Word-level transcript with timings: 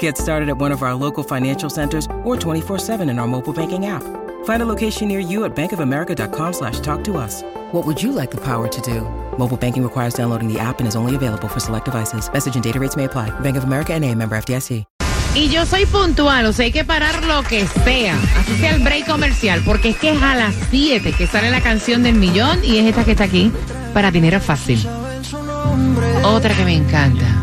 Get 0.00 0.18
started 0.18 0.48
at 0.48 0.58
one 0.58 0.72
of 0.72 0.82
our 0.82 0.96
local 0.96 1.22
financial 1.22 1.70
centers 1.70 2.06
or 2.24 2.34
24-7 2.36 3.08
in 3.08 3.20
our 3.20 3.28
mobile 3.28 3.52
banking 3.52 3.86
app. 3.86 4.02
Find 4.44 4.62
a 4.62 4.66
location 4.66 5.06
near 5.06 5.20
you 5.20 5.44
at 5.44 5.54
bankofamerica.com 5.54 6.52
slash 6.52 6.80
talk 6.80 7.04
to 7.04 7.16
us. 7.16 7.44
What 7.70 7.86
would 7.86 8.02
you 8.02 8.10
like 8.10 8.32
the 8.32 8.40
power 8.40 8.66
to 8.66 8.80
do? 8.80 9.02
Mobile 9.38 9.56
banking 9.56 9.84
requires 9.84 10.14
downloading 10.14 10.52
the 10.52 10.58
app 10.58 10.80
and 10.80 10.88
is 10.88 10.96
only 10.96 11.14
available 11.14 11.46
for 11.46 11.60
select 11.60 11.84
devices. 11.84 12.28
Message 12.32 12.56
and 12.56 12.64
data 12.64 12.80
rates 12.80 12.96
may 12.96 13.04
apply. 13.04 13.30
Bank 13.40 13.56
of 13.56 13.62
America 13.62 13.94
and 13.94 14.04
a 14.04 14.12
member 14.12 14.36
FDIC. 14.36 14.84
Y 15.36 15.50
yo 15.50 15.66
soy 15.66 15.84
puntual, 15.84 16.46
o 16.46 16.52
sea, 16.54 16.64
hay 16.64 16.72
que 16.72 16.82
parar 16.82 17.22
lo 17.24 17.42
que 17.42 17.66
sea, 17.66 18.18
así 18.38 18.56
sea 18.56 18.74
el 18.74 18.82
break 18.82 19.06
comercial, 19.06 19.60
porque 19.66 19.90
es 19.90 19.98
que 19.98 20.12
es 20.12 20.22
a 20.22 20.34
las 20.34 20.54
7 20.70 21.12
que 21.12 21.26
sale 21.26 21.50
la 21.50 21.60
canción 21.60 22.02
del 22.02 22.14
millón 22.14 22.64
y 22.64 22.78
es 22.78 22.86
esta 22.86 23.04
que 23.04 23.10
está 23.10 23.24
aquí, 23.24 23.52
para 23.92 24.10
dinero 24.10 24.40
fácil. 24.40 24.88
Otra 26.24 26.54
que 26.54 26.64
me 26.64 26.76
encanta. 26.76 27.35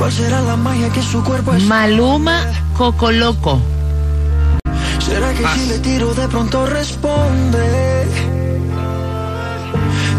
¿Cuál 0.00 0.12
será 0.12 0.40
la 0.40 0.56
magia 0.56 0.88
que 0.88 1.02
su 1.02 1.22
cuerpo 1.22 1.52
es? 1.52 1.62
Maluma 1.64 2.46
Cocoloco. 2.74 3.60
¿Será 4.98 5.30
que 5.34 5.46
si 5.46 5.66
le 5.68 5.78
tiro 5.80 6.14
de 6.14 6.26
pronto 6.26 6.64
responde? 6.64 8.06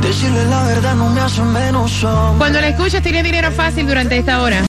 Decirle 0.03 0.45
la 0.45 0.63
verdad 0.65 0.93
no 0.93 1.09
me 1.09 1.21
hace 1.21 1.41
menos 1.41 2.03
hombre. 2.03 2.38
Cuando 2.38 2.61
la 2.61 2.67
escuchas, 2.67 3.01
tiene 3.01 3.23
dinero 3.23 3.49
fácil 3.49 3.88
durante 3.88 4.19
esta 4.19 4.43
hora. 4.43 4.67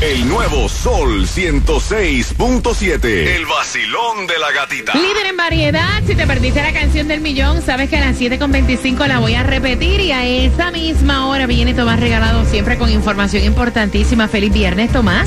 El 0.00 0.28
nuevo 0.28 0.68
Sol 0.68 1.26
106.7. 1.26 3.04
El 3.04 3.46
vacilón 3.46 4.28
de 4.28 4.38
la 4.38 4.52
gatita. 4.52 4.94
Líder 4.94 5.26
en 5.26 5.36
variedad, 5.36 6.04
si 6.06 6.14
te 6.14 6.24
perdiste 6.24 6.62
la 6.62 6.72
canción 6.72 7.08
del 7.08 7.20
millón, 7.20 7.62
sabes 7.62 7.90
que 7.90 7.96
a 7.96 8.00
las 8.06 8.20
7.25 8.20 9.08
la 9.08 9.18
voy 9.18 9.34
a 9.34 9.42
repetir 9.42 9.98
y 10.00 10.12
a 10.12 10.24
esa 10.24 10.70
misma 10.70 11.26
hora 11.26 11.48
viene 11.48 11.74
Tomás 11.74 11.98
regalado 11.98 12.44
siempre 12.44 12.78
con 12.78 12.92
información 12.92 13.42
importantísima. 13.42 14.28
Feliz 14.28 14.52
viernes, 14.52 14.92
Tomás. 14.92 15.26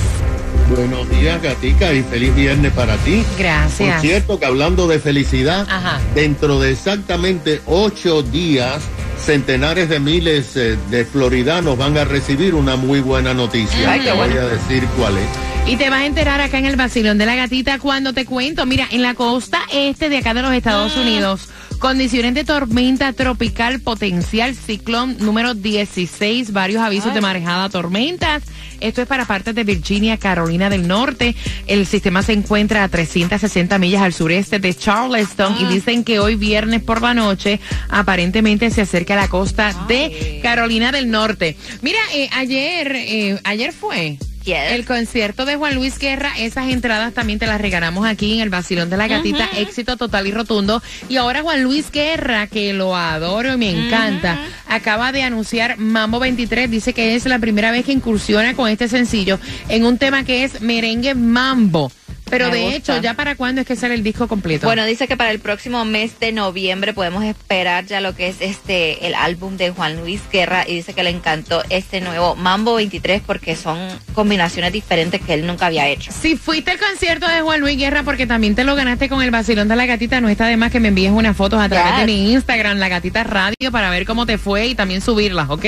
Buenos 0.73 1.09
días, 1.09 1.41
Gatica, 1.41 1.91
y 1.91 2.01
feliz 2.03 2.33
viernes 2.33 2.71
para 2.71 2.95
ti. 2.97 3.25
Gracias. 3.37 3.91
Por 3.91 4.01
cierto, 4.01 4.39
que 4.39 4.45
hablando 4.45 4.87
de 4.87 4.99
felicidad, 4.99 5.67
Ajá. 5.69 5.99
dentro 6.15 6.61
de 6.61 6.71
exactamente 6.71 7.59
ocho 7.65 8.23
días, 8.23 8.81
centenares 9.21 9.89
de 9.89 9.99
miles 9.99 10.55
eh, 10.55 10.77
de 10.89 11.05
floridanos 11.05 11.77
van 11.77 11.97
a 11.97 12.05
recibir 12.05 12.55
una 12.55 12.75
muy 12.75 12.99
buena 12.99 13.33
noticia. 13.33 13.91
Ay, 13.91 13.99
qué 14.01 14.05
Te 14.07 14.13
voy 14.13 14.37
a 14.37 14.47
decir 14.47 14.85
cuál 14.97 15.17
es. 15.17 15.50
Y 15.67 15.77
te 15.77 15.89
vas 15.89 16.01
a 16.01 16.05
enterar 16.05 16.41
acá 16.41 16.57
en 16.57 16.65
el 16.65 16.75
vacilón 16.75 17.17
de 17.17 17.25
la 17.25 17.35
gatita 17.35 17.79
cuando 17.79 18.13
te 18.13 18.25
cuento. 18.25 18.65
Mira, 18.65 18.87
en 18.91 19.01
la 19.01 19.13
costa 19.13 19.61
este 19.71 20.09
de 20.09 20.17
acá 20.17 20.33
de 20.33 20.41
los 20.41 20.53
Estados 20.53 20.97
Unidos, 20.97 21.47
condiciones 21.79 22.33
de 22.33 22.43
tormenta 22.43 23.13
tropical 23.13 23.79
potencial 23.79 24.55
ciclón 24.55 25.17
número 25.19 25.53
16, 25.53 26.51
varios 26.51 26.81
avisos 26.81 27.13
de 27.13 27.21
marejada 27.21 27.69
tormentas. 27.69 28.43
Esto 28.81 29.01
es 29.03 29.07
para 29.07 29.25
partes 29.25 29.55
de 29.55 29.63
Virginia, 29.63 30.17
Carolina 30.17 30.69
del 30.69 30.87
Norte. 30.87 31.35
El 31.67 31.85
sistema 31.85 32.23
se 32.23 32.33
encuentra 32.33 32.83
a 32.83 32.89
360 32.89 33.77
millas 33.77 34.01
al 34.01 34.13
sureste 34.13 34.59
de 34.59 34.73
Charleston 34.73 35.55
y 35.61 35.65
dicen 35.65 36.03
que 36.03 36.19
hoy 36.19 36.35
viernes 36.35 36.81
por 36.81 37.01
la 37.01 37.13
noche 37.13 37.59
aparentemente 37.87 38.71
se 38.71 38.81
acerca 38.81 39.13
a 39.13 39.17
la 39.17 39.27
costa 39.29 39.85
de 39.87 40.39
Carolina 40.41 40.91
del 40.91 41.09
Norte. 41.09 41.55
Mira, 41.81 41.99
eh, 42.13 42.29
ayer, 42.33 42.95
eh, 42.95 43.39
ayer 43.43 43.71
fue. 43.71 44.17
El 44.45 44.85
concierto 44.85 45.45
de 45.45 45.55
Juan 45.55 45.75
Luis 45.75 45.99
Guerra, 45.99 46.31
esas 46.37 46.69
entradas 46.69 47.13
también 47.13 47.37
te 47.37 47.45
las 47.45 47.61
regalamos 47.61 48.07
aquí 48.07 48.33
en 48.33 48.41
el 48.41 48.49
Basilón 48.49 48.89
de 48.89 48.97
la 48.97 49.07
Gatita, 49.07 49.47
éxito 49.57 49.97
total 49.97 50.25
y 50.27 50.31
rotundo. 50.31 50.81
Y 51.09 51.17
ahora 51.17 51.41
Juan 51.41 51.63
Luis 51.63 51.91
Guerra, 51.91 52.47
que 52.47 52.73
lo 52.73 52.95
adoro 52.95 53.53
y 53.53 53.57
me 53.57 53.69
encanta, 53.69 54.39
acaba 54.67 55.11
de 55.11 55.23
anunciar 55.23 55.77
Mambo 55.77 56.19
23, 56.19 56.71
dice 56.71 56.93
que 56.93 57.15
es 57.15 57.25
la 57.25 57.39
primera 57.39 57.71
vez 57.71 57.85
que 57.85 57.91
incursiona 57.91 58.55
con 58.55 58.67
este 58.69 58.87
sencillo 58.87 59.39
en 59.69 59.85
un 59.85 59.97
tema 59.97 60.23
que 60.23 60.43
es 60.43 60.61
merengue 60.61 61.13
mambo. 61.13 61.91
Pero 62.31 62.49
Me 62.49 62.55
de 62.57 62.61
gusta. 62.63 62.77
hecho, 62.77 63.01
¿ya 63.01 63.13
para 63.13 63.35
cuándo 63.35 63.61
es 63.61 63.67
que 63.67 63.75
sale 63.75 63.93
el 63.93 64.01
disco 64.03 64.27
completo? 64.27 64.65
Bueno, 64.65 64.83
dice 64.85 65.07
que 65.07 65.15
para 65.17 65.29
el 65.31 65.39
próximo 65.39 65.85
mes 65.85 66.19
de 66.19 66.31
noviembre 66.31 66.93
podemos 66.93 67.23
esperar 67.23 67.85
ya 67.85 68.01
lo 68.01 68.15
que 68.15 68.29
es 68.29 68.37
este 68.41 69.05
el 69.05 69.13
álbum 69.13 69.57
de 69.57 69.69
Juan 69.71 69.97
Luis 69.99 70.21
Guerra 70.31 70.63
y 70.67 70.75
dice 70.75 70.93
que 70.93 71.03
le 71.03 71.09
encantó 71.11 71.61
este 71.69 72.01
nuevo 72.01 72.35
Mambo 72.35 72.75
23 72.75 73.21
porque 73.25 73.55
son 73.55 73.77
combinaciones 74.13 74.71
diferentes 74.73 75.21
que 75.21 75.33
él 75.33 75.45
nunca 75.45 75.67
había 75.67 75.87
hecho. 75.87 76.11
Si 76.11 76.35
fuiste 76.35 76.71
al 76.71 76.79
concierto 76.79 77.27
de 77.27 77.41
Juan 77.41 77.59
Luis 77.59 77.77
Guerra 77.77 78.03
porque 78.03 78.25
también 78.25 78.55
te 78.55 78.63
lo 78.63 78.75
ganaste 78.75 79.09
con 79.09 79.21
el 79.21 79.29
vacilón 79.31 79.67
de 79.67 79.75
la 79.75 79.85
gatita, 79.85 80.21
no 80.21 80.29
está 80.29 80.45
de 80.47 80.57
más 80.57 80.71
que 80.71 80.79
me 80.79 80.87
envíes 80.87 81.11
unas 81.11 81.35
fotos 81.37 81.59
a 81.61 81.67
través 81.69 81.91
Yes. 81.91 81.99
de 81.99 82.05
mi 82.05 82.31
Instagram, 82.33 82.77
la 82.77 82.87
gatita 82.89 83.23
radio, 83.23 83.71
para 83.71 83.89
ver 83.89 84.05
cómo 84.05 84.25
te 84.25 84.37
fue 84.37 84.67
y 84.67 84.75
también 84.75 85.01
subirlas, 85.01 85.49
¿ok? 85.49 85.65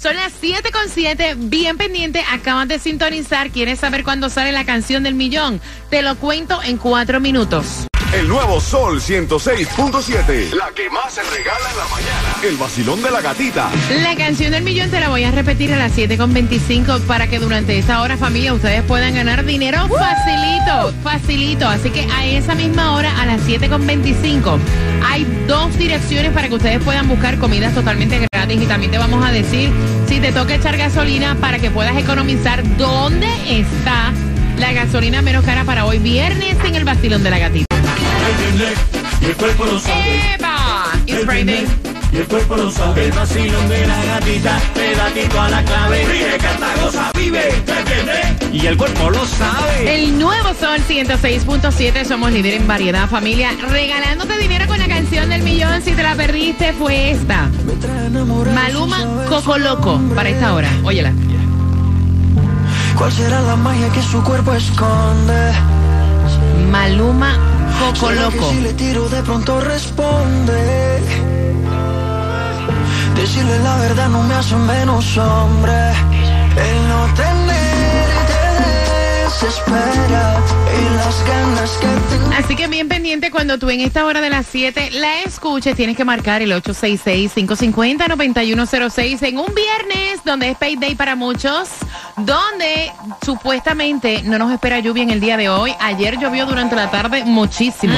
Son 0.00 0.14
las 0.16 0.32
7 0.40 0.70
con 0.70 0.88
7, 0.88 1.34
bien 1.36 1.76
pendiente, 1.76 2.22
acabas 2.30 2.68
de 2.68 2.78
sintonizar, 2.78 3.50
¿quieres 3.50 3.78
saber 3.80 4.04
cuándo 4.04 4.30
sale 4.30 4.52
la 4.52 4.64
canción 4.64 5.02
del 5.02 5.14
millón? 5.14 5.60
Te 5.90 5.97
lo 6.02 6.16
cuento 6.16 6.62
en 6.62 6.76
cuatro 6.76 7.20
minutos. 7.20 7.86
El 8.12 8.26
nuevo 8.26 8.58
Sol 8.58 9.00
106.7. 9.00 10.52
La 10.54 10.70
que 10.74 10.88
más 10.88 11.12
se 11.12 11.22
regala 11.22 11.70
en 11.70 11.76
la 11.76 11.84
mañana. 11.88 12.36
El 12.42 12.56
vacilón 12.56 13.02
de 13.02 13.10
la 13.10 13.20
gatita. 13.20 13.70
La 14.02 14.16
canción 14.16 14.52
del 14.52 14.62
millón 14.64 14.90
te 14.90 14.98
la 14.98 15.10
voy 15.10 15.24
a 15.24 15.30
repetir 15.30 15.74
a 15.74 15.76
las 15.76 15.94
7.25 15.96 17.02
para 17.02 17.26
que 17.26 17.38
durante 17.38 17.76
esta 17.76 18.00
hora, 18.00 18.16
familia, 18.16 18.54
ustedes 18.54 18.82
puedan 18.84 19.14
ganar 19.14 19.44
dinero 19.44 19.86
facilito, 19.88 20.94
facilito. 21.02 21.68
Así 21.68 21.90
que 21.90 22.08
a 22.10 22.24
esa 22.24 22.54
misma 22.54 22.94
hora, 22.96 23.20
a 23.20 23.26
las 23.26 23.42
7.25, 23.42 24.58
hay 25.04 25.26
dos 25.46 25.76
direcciones 25.76 26.32
para 26.32 26.48
que 26.48 26.54
ustedes 26.54 26.82
puedan 26.82 27.08
buscar 27.08 27.38
comidas 27.38 27.74
totalmente 27.74 28.26
gratis 28.32 28.62
y 28.62 28.66
también 28.66 28.90
te 28.90 28.96
vamos 28.96 29.22
a 29.22 29.30
decir 29.32 29.70
si 30.08 30.18
te 30.18 30.32
toca 30.32 30.54
echar 30.54 30.78
gasolina 30.78 31.34
para 31.34 31.58
que 31.58 31.70
puedas 31.70 31.94
economizar 31.96 32.62
dónde 32.78 33.28
está 33.60 34.14
la 34.58 34.72
gasolina 34.72 35.22
menos 35.22 35.44
cara 35.44 35.64
para 35.64 35.86
hoy 35.86 35.98
viernes 35.98 36.56
en 36.64 36.74
el 36.74 36.84
Bastilón 36.84 37.22
de 37.22 37.30
la 37.30 37.38
Gatita. 37.38 37.76
Y 39.20 39.24
el 39.26 39.36
cuerpo 39.36 39.64
lo 39.64 39.78
sabe. 39.78 40.34
¡Eva! 40.34 40.86
It's 41.06 41.24
Friday. 41.24 41.66
Y 42.12 42.16
el 42.16 42.26
cuerpo 42.26 42.56
lo 42.56 42.70
sabe. 42.70 43.06
El 43.06 43.12
vacilón 43.12 43.68
de 43.68 43.86
la 43.86 44.04
gatita. 44.04 44.60
Pedatito 44.74 45.40
a 45.40 45.50
la 45.50 45.64
clave. 45.64 46.04
Ríe, 46.06 46.38
canta, 46.38 46.74
goza, 46.82 47.10
vive. 47.14 47.48
¿Entiendes? 47.50 48.52
Y 48.52 48.66
el 48.66 48.76
cuerpo 48.76 49.10
lo 49.10 49.26
sabe. 49.26 50.04
El 50.04 50.18
nuevo 50.18 50.54
Sol 50.54 50.80
106.7, 50.88 52.04
somos 52.04 52.32
líder 52.32 52.54
en 52.54 52.66
variedad, 52.66 53.08
familia. 53.08 53.52
Regalándote 53.70 54.38
dinero 54.38 54.66
con 54.66 54.78
la 54.78 54.88
canción 54.88 55.28
del 55.28 55.42
millón. 55.42 55.82
Si 55.82 55.92
te 55.92 56.02
la 56.02 56.14
perdiste, 56.14 56.72
fue 56.72 57.10
esta. 57.10 57.50
Me 57.66 57.74
trae 57.74 58.06
enamorado 58.06 58.54
Maluma 58.54 59.24
Coco 59.28 59.58
Loco 59.58 60.00
para 60.14 60.30
esta 60.30 60.54
hora. 60.54 60.70
Óyela. 60.84 61.12
¿Cuál 62.98 63.12
será 63.12 63.40
la 63.42 63.54
magia 63.54 63.88
que 63.90 64.02
su 64.02 64.20
cuerpo 64.24 64.52
esconde? 64.54 65.52
Maluma 66.68 67.32
Coco 67.78 68.08
¿Será 68.08 68.28
que 68.28 68.36
Loco. 68.36 68.50
si 68.50 68.60
le 68.60 68.72
tiro 68.74 69.08
de 69.08 69.22
pronto 69.22 69.60
responde? 69.60 71.00
Decirle 73.14 73.58
la 73.60 73.76
verdad 73.76 74.08
no 74.08 74.24
me 74.24 74.34
hace 74.34 74.56
menos 74.56 75.16
hombre. 75.16 75.92
El 76.56 76.88
no 76.88 77.14
Así 82.36 82.56
que 82.56 82.66
bien 82.66 82.88
pendiente 82.88 83.30
cuando 83.30 83.56
tú 83.58 83.70
en 83.70 83.80
esta 83.80 84.04
hora 84.04 84.20
de 84.20 84.28
las 84.30 84.46
7 84.46 84.90
la 84.92 85.20
escuches, 85.20 85.76
tienes 85.76 85.96
que 85.96 86.04
marcar 86.04 86.42
el 86.42 86.50
866-550-9106 86.52 89.22
en 89.22 89.38
un 89.38 89.54
viernes 89.54 90.24
donde 90.24 90.50
es 90.50 90.58
payday 90.58 90.96
para 90.96 91.14
muchos, 91.14 91.68
donde 92.16 92.90
supuestamente 93.24 94.22
no 94.24 94.38
nos 94.38 94.50
espera 94.52 94.80
lluvia 94.80 95.04
en 95.04 95.10
el 95.10 95.20
día 95.20 95.36
de 95.36 95.48
hoy. 95.48 95.72
Ayer 95.78 96.18
llovió 96.18 96.46
durante 96.46 96.74
la 96.74 96.90
tarde 96.90 97.24
muchísimo. 97.24 97.94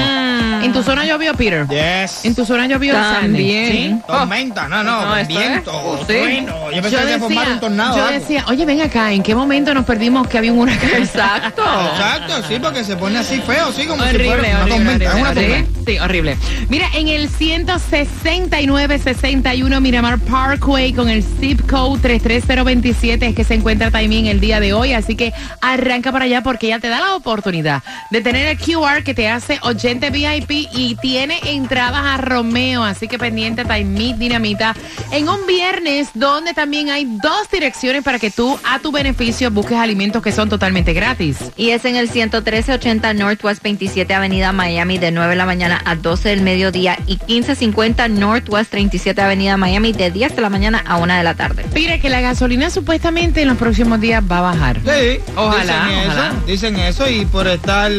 ¿En 0.62 0.73
tu 0.73 0.83
zona 0.83 1.05
llovió, 1.05 1.35
Peter? 1.35 1.67
Yes. 1.69 2.25
¿En 2.25 2.35
tu 2.35 2.45
zona 2.45 2.67
llovió 2.67 2.95
También. 2.95 3.67
Sandy? 3.67 3.89
¿Sí? 3.89 4.03
Tormenta, 4.07 4.69
no, 4.69 4.83
no, 4.83 5.07
No, 5.07 5.17
es- 5.17 5.29
viento, 5.29 5.73
oh, 5.75 5.99
sí. 5.99 6.05
trueno. 6.07 6.71
Yo 6.71 6.83
pensé 6.83 6.91
Yo 6.91 6.99
que 7.07 7.19
decía, 7.19 7.43
un 7.53 7.61
tornado. 7.61 7.97
yo 7.97 8.07
decía, 8.09 8.45
oye, 8.49 8.65
ven 8.67 8.81
acá, 8.83 9.12
¿en 9.12 9.23
qué 9.23 9.35
momento 9.35 9.73
nos 9.75 9.85
perdimos 9.85 10.27
que 10.29 10.39
había 10.39 10.53
un 10.53 10.59
huracán? 10.61 10.91
Exacto. 10.97 11.62
Exacto, 11.93 12.43
sí, 12.49 12.59
porque 12.61 12.85
se 12.85 12.97
pone 12.97 13.19
así 13.19 13.41
feo, 13.41 13.73
sí, 13.73 13.87
como 13.87 14.03
si 14.05 14.11
Horrible, 14.11 14.27
fuera 14.27 14.43
una 14.43 14.61
horrible, 14.61 14.77
tormenta. 14.77 15.05
Es 15.09 15.15
una 15.15 15.31
horrible, 15.31 15.49
tormenta. 15.62 15.80
Sí, 15.91 15.99
horrible. 15.99 16.37
Mira, 16.69 16.87
en 16.95 17.09
el 17.09 17.29
169-61 17.29 19.81
Miramar 19.81 20.21
Parkway 20.21 20.93
con 20.93 21.09
el 21.09 21.25
zip 21.25 21.69
code 21.69 22.01
33027 22.01 23.27
es 23.27 23.35
que 23.35 23.43
se 23.43 23.55
encuentra 23.55 23.91
también 23.91 24.27
el 24.27 24.39
día 24.39 24.61
de 24.61 24.73
hoy. 24.73 24.93
Así 24.93 25.17
que 25.17 25.33
arranca 25.61 26.13
para 26.13 26.27
allá 26.27 26.45
porque 26.45 26.69
ya 26.69 26.79
te 26.79 26.87
da 26.87 27.01
la 27.01 27.17
oportunidad 27.17 27.83
de 28.13 28.21
tener 28.21 28.47
el 28.47 28.57
QR 28.57 29.03
que 29.03 29.15
te 29.15 29.29
hace 29.29 29.59
oyente 29.63 30.11
VIP 30.11 30.69
y 30.73 30.97
tiene 31.03 31.41
entradas 31.47 32.05
a 32.05 32.19
Romeo. 32.19 32.85
Así 32.85 33.09
que 33.09 33.19
pendiente 33.19 33.65
Time 33.65 34.15
Dinamita 34.15 34.77
en 35.11 35.29
un 35.29 35.45
viernes 35.45 36.11
donde 36.15 36.55
también 36.55 36.91
hay 36.91 37.05
dos 37.05 37.51
direcciones 37.51 38.05
para 38.05 38.21
que 38.21 38.31
tú 38.31 38.57
a 38.63 38.79
tu 38.79 38.93
beneficio 38.93 39.51
busques 39.51 39.77
alimentos 39.77 40.23
que 40.23 40.31
son 40.31 40.49
totalmente 40.49 40.93
gratis. 40.93 41.39
Y 41.57 41.71
es 41.71 41.85
en 41.85 41.97
el 41.97 42.09
11380 42.09 43.13
Northwest 43.15 43.61
27 43.61 44.15
Avenida 44.15 44.53
Miami 44.53 44.99
de 44.99 45.11
9 45.11 45.31
de 45.31 45.37
la 45.37 45.47
mañana 45.47 45.80
a 45.85 45.94
12 45.97 46.29
del 46.31 46.43
mediodía 46.43 46.99
y 47.06 47.19
1550 47.27 48.09
Northwest 48.09 48.71
37 48.71 49.21
Avenida 49.21 49.56
Miami 49.56 49.93
de 49.93 50.11
10 50.11 50.37
de 50.37 50.43
la 50.43 50.50
mañana 50.50 50.82
a 50.87 50.97
1 50.97 51.15
de 51.15 51.23
la 51.23 51.35
tarde. 51.35 51.65
Mire 51.75 52.00
que 52.00 52.09
la 52.11 52.21
gasolina 52.21 52.71
supuestamente 52.71 53.43
en 53.43 53.49
los 53.49 53.56
próximos 53.56 54.00
días 54.00 54.23
va 54.31 54.38
a 54.38 54.43
bajar. 54.43 54.81
Sí, 54.85 55.21
Ojalá, 55.37 55.85
dicen 55.87 56.06
ojalá. 56.06 56.29
eso, 56.29 56.47
dicen 56.47 56.77
eso 56.79 57.09
y 57.11 57.25
por 57.27 57.47
estar 57.49 57.91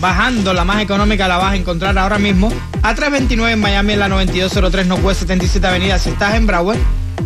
bajando 0.00 0.52
la 0.52 0.64
más 0.64 0.82
económica 0.82 1.28
la 1.28 1.38
vas 1.38 1.52
a 1.52 1.56
encontrar 1.56 1.96
ahora 1.98 2.18
mismo 2.18 2.48
a 2.82 2.94
329 2.94 3.52
en 3.52 3.60
Miami 3.60 3.92
en 3.94 4.00
la 4.00 4.08
9203 4.08 4.86
Northwest 4.86 5.20
77 5.20 5.66
Avenida 5.66 5.98
si 5.98 6.10
estás 6.10 6.34
en 6.34 6.46
Broward 6.46 6.78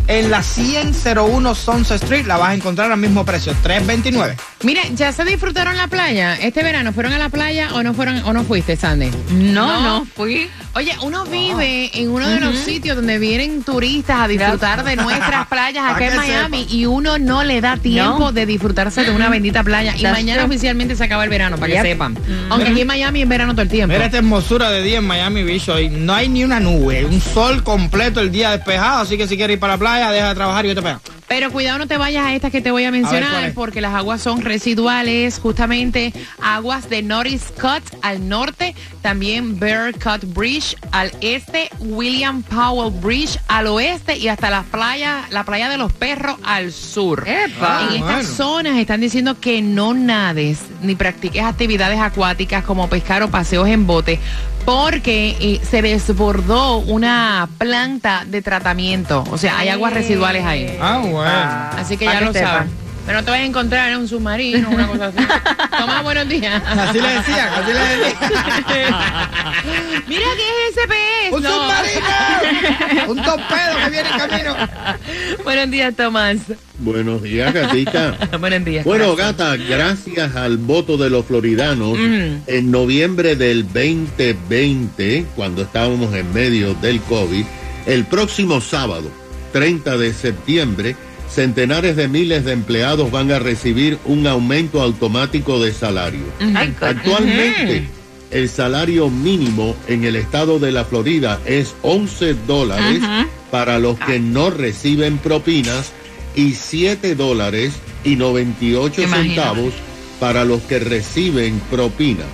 en 0.07 0.29
la 0.31 0.43
10001 0.43 1.55
Sunset 1.55 2.01
Street 2.03 2.25
la 2.25 2.37
vas 2.37 2.49
a 2.49 2.53
encontrar 2.55 2.91
al 2.91 2.99
mismo 2.99 3.25
precio 3.25 3.53
329 3.63 4.35
Mira, 4.61 4.81
¿ya 4.93 5.13
se 5.13 5.23
disfrutaron 5.23 5.77
la 5.77 5.87
playa 5.87 6.35
este 6.35 6.63
verano? 6.63 6.91
¿Fueron 6.91 7.13
a 7.13 7.17
la 7.17 7.29
playa 7.29 7.69
o 7.75 7.81
no 7.81 7.93
fueron 7.93 8.21
o 8.25 8.33
no 8.33 8.43
fuiste, 8.43 8.75
Sandy? 8.75 9.09
No, 9.31 9.81
no, 9.81 10.05
fui. 10.05 10.49
Oye, 10.75 10.91
uno 11.01 11.23
vive 11.25 11.89
en 11.93 12.09
uno 12.11 12.27
de 12.27 12.41
los 12.41 12.57
sitios 12.57 12.97
donde 12.97 13.19
vienen 13.19 13.63
turistas 13.63 14.17
a 14.19 14.27
disfrutar 14.27 14.83
de 14.83 14.97
nuestras 14.97 15.47
playas 15.47 15.85
acá 15.95 16.05
en 16.07 16.11
que 16.11 16.17
Miami 16.17 16.67
y 16.69 16.85
uno 16.85 17.17
no 17.17 17.43
le 17.45 17.61
da 17.61 17.77
tiempo 17.77 18.19
No. 18.19 18.31
de 18.33 18.45
disfrutarse 18.45 19.03
de 19.05 19.11
una 19.11 19.29
bendita 19.29 19.63
playa. 19.63 19.95
Y 19.95 20.01
That's 20.01 20.17
mañana 20.17 20.41
true. 20.43 20.49
oficialmente 20.55 20.95
se 20.97 21.05
acaba 21.05 21.23
el 21.23 21.29
verano, 21.29 21.57
para 21.57 21.71
que 21.73 21.81
sepan. 21.81 22.17
Aunque 22.49 22.69
aquí 22.71 22.81
en 22.81 22.87
Miami 22.87 23.21
es 23.21 23.29
verano 23.29 23.53
todo 23.53 23.61
el 23.61 23.69
tiempo. 23.69 23.93
Mira 23.93 24.05
esta 24.05 24.17
hermosura 24.17 24.69
de 24.71 24.83
día 24.83 24.97
en 24.97 25.07
Miami 25.07 25.41
Beach 25.43 25.69
hoy. 25.69 25.87
No 25.89 26.13
hay 26.13 26.27
ni 26.27 26.43
una 26.43 26.59
nube, 26.59 27.05
un 27.05 27.21
sol 27.21 27.63
completo 27.63 28.19
el 28.19 28.29
día 28.29 28.51
despejado, 28.51 29.03
así 29.03 29.17
que 29.17 29.25
si 29.25 29.37
quieres 29.37 29.53
ir 29.55 29.59
para 29.59 29.73
la 29.75 29.79
playa, 29.79 30.11
deja 30.11 30.27
de 30.29 30.35
trabajar 30.35 30.65
y 30.65 30.69
yo 30.69 30.75
te 30.75 30.81
pego. 30.81 30.99
Pero 31.29 31.51
cuidado, 31.51 31.77
no 31.77 31.87
te 31.87 31.97
vayas 31.97 32.25
a 32.25 32.33
estas 32.33 32.51
que 32.51 32.59
te 32.59 32.71
voy 32.71 32.85
a 32.85 32.91
mencionar, 32.91 33.53
porque 33.53 33.81
las 33.81 33.93
aguas 33.93 34.19
son 34.19 34.41
residuales, 34.41 35.37
justamente 35.39 36.11
aguas 36.41 36.89
de 36.89 37.03
Norris 37.03 37.53
Cut 37.55 37.83
al 38.01 38.27
norte, 38.27 38.73
también 39.03 39.59
Bear 39.59 39.93
Cut 39.93 40.25
Bridge 40.33 40.75
al 40.91 41.11
este, 41.21 41.69
William 41.79 42.41
Powell 42.41 42.91
Bridge 42.99 43.39
al 43.47 43.67
oeste 43.67 44.17
y 44.17 44.27
hasta 44.27 44.49
la 44.49 44.63
playa, 44.63 45.27
la 45.29 45.43
playa 45.43 45.69
de 45.69 45.77
los 45.77 45.93
perros 45.93 46.37
al 46.43 46.71
sur. 46.71 47.23
Epa. 47.27 47.83
En 47.83 47.95
estas 47.97 48.01
bueno. 48.01 48.23
zonas 48.23 48.77
están 48.79 48.99
diciendo 48.99 49.39
que 49.39 49.61
no 49.61 49.93
nades 49.93 50.61
ni 50.81 50.95
practiques 50.95 51.43
actividades 51.43 51.99
acuáticas 51.99 52.63
como 52.63 52.87
pescar 52.89 53.23
o 53.23 53.29
paseos 53.29 53.67
en 53.67 53.85
bote 53.87 54.19
porque 54.65 55.35
eh, 55.39 55.59
se 55.63 55.81
desbordó 55.81 56.77
una 56.77 57.49
planta 57.57 58.23
de 58.27 58.41
tratamiento. 58.41 59.23
O 59.31 59.37
sea, 59.37 59.57
hay 59.57 59.69
aguas 59.69 59.93
residuales 59.93 60.45
ahí. 60.45 60.77
Ah, 60.79 60.99
bueno. 60.99 61.81
Así 61.81 61.97
que 61.97 62.05
Pa' 62.05 62.13
ya 62.13 62.19
que 62.19 62.25
lo 62.25 62.33
saben. 62.33 62.69
Pero 63.09 63.21
no 63.21 63.25
te 63.25 63.31
vas 63.31 63.39
a 63.39 63.43
encontrar 63.43 63.91
en 63.91 63.97
un 63.97 64.07
submarino 64.07 64.69
o 64.69 64.71
una 64.71 64.87
cosa 64.87 65.07
así. 65.07 65.17
Toma, 65.79 66.03
buenos 66.03 66.29
días. 66.29 66.61
Así 66.63 67.01
le 67.01 67.07
decía, 67.07 67.51
así 67.55 67.73
le 67.73 67.79
decía. 68.05 69.09
Mira 70.07 70.25
que 70.35 70.67
es 70.69 70.75
SPS. 70.75 71.31
¡Un 71.31 71.41
No. 71.41 71.49
submarino! 71.49 73.11
¡Un 73.11 73.17
torpedo 73.23 73.77
que 73.83 73.89
viene 73.89 74.09
en 74.09 74.17
camino! 74.17 74.55
Buenos 75.43 75.71
días, 75.71 75.95
Tomás. 75.95 76.37
Buenos 76.77 77.23
días, 77.23 77.51
gatita. 77.51 78.15
buenos 78.39 78.63
días. 78.63 78.85
Bueno, 78.85 79.15
corazón. 79.15 79.37
gata, 79.37 79.55
gracias 79.57 80.35
al 80.35 80.57
voto 80.57 80.95
de 80.97 81.09
los 81.09 81.25
floridanos, 81.25 81.97
Mm. 81.97 82.43
en 82.45 82.69
noviembre 82.71 83.35
del 83.35 83.63
2020, 83.63 85.25
cuando 85.35 85.63
estábamos 85.63 86.13
en 86.13 86.31
medio 86.31 86.75
del 86.75 87.01
COVID, 87.01 87.43
el 87.87 88.05
próximo 88.05 88.61
sábado, 88.61 89.09
30 89.51 89.97
de 89.97 90.13
septiembre, 90.13 90.95
centenares 91.29 91.95
de 91.95 92.07
miles 92.07 92.45
de 92.45 92.53
empleados 92.53 93.11
van 93.11 93.31
a 93.31 93.39
recibir 93.39 93.97
un 94.05 94.27
aumento 94.27 94.81
automático 94.81 95.59
de 95.59 95.71
salario. 95.73 96.25
Actualmente, 96.81 97.87
el 98.31 98.49
salario 98.49 99.09
mínimo 99.09 99.75
en 99.87 100.03
el 100.03 100.15
estado 100.15 100.59
de 100.59 100.71
la 100.71 100.85
Florida 100.85 101.39
es 101.45 101.75
11 101.81 102.35
dólares 102.47 103.01
para 103.51 103.79
los 103.79 103.99
que 103.99 104.19
no 104.19 104.49
reciben 104.49 105.17
propinas 105.17 105.91
y 106.35 106.53
7 106.53 107.15
dólares 107.15 107.73
y 108.03 108.15
98 108.15 109.01
Imagínate. 109.01 109.27
centavos 109.27 109.73
para 110.19 110.45
los 110.45 110.61
que 110.63 110.79
reciben 110.79 111.59
propinas. 111.71 112.27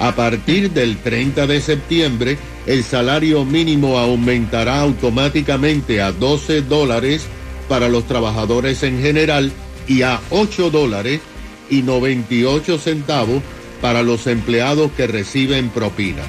A 0.00 0.14
partir 0.16 0.70
del 0.70 0.96
30 0.96 1.46
de 1.46 1.60
septiembre, 1.60 2.38
el 2.66 2.82
salario 2.82 3.44
mínimo 3.44 3.98
aumentará 3.98 4.80
automáticamente 4.80 6.00
a 6.00 6.12
12 6.12 6.62
dólares 6.62 7.26
para 7.68 7.88
los 7.88 8.06
trabajadores 8.06 8.82
en 8.82 9.00
general 9.00 9.52
y 9.88 10.02
a 10.02 10.20
8 10.30 10.70
dólares 10.70 11.20
y 11.70 11.82
98 11.82 12.78
centavos 12.78 13.42
para 13.80 14.02
los 14.02 14.26
empleados 14.26 14.90
que 14.96 15.06
reciben 15.06 15.68
propina. 15.70 16.22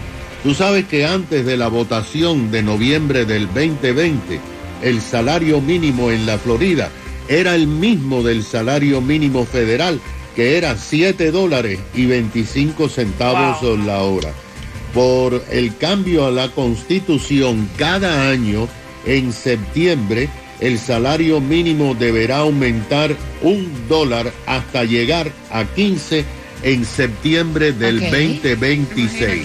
Tú 0.44 0.54
sabes 0.54 0.86
que 0.86 1.06
antes 1.06 1.46
de 1.46 1.58
la 1.58 1.68
votación 1.68 2.52
de 2.52 2.62
noviembre 2.64 3.26
del 3.26 3.48
2020, 3.48 4.40
el 4.82 5.02
salario 5.02 5.62
mínimo 5.62 6.12
en 6.12 6.26
la 6.26 6.38
Florida 6.38 6.90
era 7.28 7.56
el 7.56 7.68
mismo 7.68 8.24
del 8.24 8.44
salario 8.44 9.02
mínimo 9.02 9.46
federal, 9.46 10.00
que 10.36 10.58
era 10.58 10.78
7 10.78 11.32
dólares 11.32 11.80
y 11.96 12.06
25 12.06 12.90
centavos 12.90 13.80
la 13.86 14.02
hora. 14.04 14.32
Por 14.94 15.44
el 15.52 15.76
cambio 15.78 16.26
a 16.28 16.32
la 16.32 16.50
constitución, 16.50 17.68
cada 17.78 18.30
año, 18.30 18.68
en 19.06 19.34
septiembre, 19.34 20.30
el 20.60 20.80
salario 20.80 21.40
mínimo 21.40 21.94
deberá 21.94 22.38
aumentar 22.40 23.16
un 23.42 23.70
dólar 23.88 24.32
hasta 24.46 24.84
llegar 24.84 25.32
a 25.52 25.66
15 25.66 26.26
en 26.64 26.86
septiembre 26.86 27.72
del 27.72 27.98
Ok. 27.98 28.04
2026. 28.12 29.44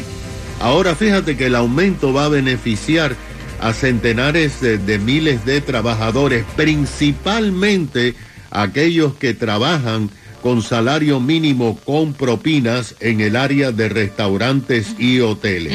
Ahora 0.60 0.94
fíjate 0.94 1.36
que 1.36 1.46
el 1.46 1.54
aumento 1.54 2.12
va 2.12 2.26
a 2.26 2.28
beneficiar 2.28 3.14
a 3.60 3.72
centenares 3.72 4.60
de, 4.60 4.78
de 4.78 4.98
miles 4.98 5.44
de 5.44 5.60
trabajadores, 5.60 6.44
principalmente 6.56 8.14
aquellos 8.50 9.14
que 9.14 9.34
trabajan 9.34 10.10
con 10.42 10.62
salario 10.62 11.20
mínimo 11.20 11.78
con 11.84 12.14
propinas 12.14 12.96
en 13.00 13.20
el 13.20 13.36
área 13.36 13.70
de 13.70 13.88
restaurantes 13.88 14.96
y 14.98 15.20
hoteles. 15.20 15.72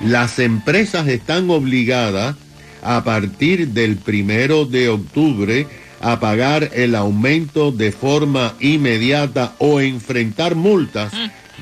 Las 0.00 0.38
empresas 0.40 1.06
están 1.06 1.48
obligadas 1.50 2.34
a 2.82 3.04
partir 3.04 3.68
del 3.68 3.96
primero 3.96 4.64
de 4.64 4.88
octubre 4.88 5.66
a 6.00 6.18
pagar 6.18 6.70
el 6.72 6.94
aumento 6.94 7.72
de 7.72 7.92
forma 7.92 8.54
inmediata 8.60 9.54
o 9.58 9.80
enfrentar 9.80 10.54
multas 10.54 11.12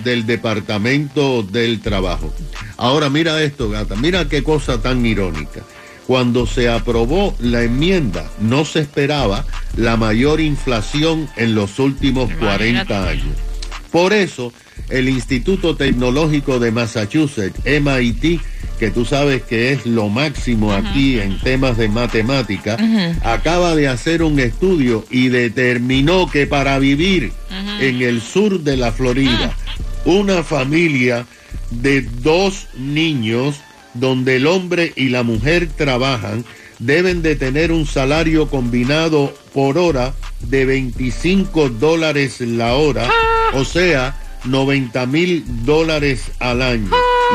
del 0.04 0.26
Departamento 0.26 1.42
del 1.42 1.80
Trabajo. 1.80 2.32
Ahora 2.76 3.10
mira 3.10 3.42
esto, 3.42 3.68
gata, 3.68 3.96
mira 3.96 4.28
qué 4.28 4.42
cosa 4.42 4.80
tan 4.80 5.04
irónica. 5.04 5.62
Cuando 6.06 6.46
se 6.46 6.70
aprobó 6.70 7.34
la 7.38 7.64
enmienda, 7.64 8.30
no 8.40 8.64
se 8.64 8.80
esperaba 8.80 9.44
la 9.76 9.96
mayor 9.96 10.40
inflación 10.40 11.28
en 11.36 11.54
los 11.54 11.78
últimos 11.78 12.32
40 12.34 13.08
años. 13.08 13.47
Por 13.90 14.12
eso, 14.12 14.52
el 14.90 15.08
Instituto 15.08 15.76
Tecnológico 15.76 16.58
de 16.58 16.70
Massachusetts, 16.70 17.60
MIT, 17.64 18.40
que 18.78 18.90
tú 18.90 19.04
sabes 19.04 19.42
que 19.42 19.72
es 19.72 19.86
lo 19.86 20.08
máximo 20.08 20.72
aquí 20.72 21.18
en 21.18 21.38
temas 21.40 21.76
de 21.76 21.88
matemática, 21.88 22.76
acaba 23.24 23.74
de 23.74 23.88
hacer 23.88 24.22
un 24.22 24.38
estudio 24.38 25.04
y 25.10 25.28
determinó 25.28 26.30
que 26.30 26.46
para 26.46 26.78
vivir 26.78 27.32
en 27.80 28.02
el 28.02 28.20
sur 28.20 28.60
de 28.60 28.76
la 28.76 28.92
Florida, 28.92 29.56
una 30.04 30.42
familia 30.42 31.26
de 31.70 32.02
dos 32.02 32.68
niños 32.76 33.56
donde 33.94 34.36
el 34.36 34.46
hombre 34.46 34.92
y 34.96 35.08
la 35.08 35.22
mujer 35.22 35.68
trabajan 35.76 36.44
deben 36.78 37.22
de 37.22 37.34
tener 37.36 37.72
un 37.72 37.86
salario 37.86 38.48
combinado 38.48 39.34
por 39.52 39.78
hora 39.78 40.14
de 40.40 40.64
25 40.64 41.70
dólares 41.70 42.40
la 42.40 42.74
hora, 42.74 43.08
o 43.54 43.64
sea, 43.64 44.14
90 44.44 45.06
mil 45.06 45.44
dólares 45.64 46.30
al 46.38 46.62
año. 46.62 46.90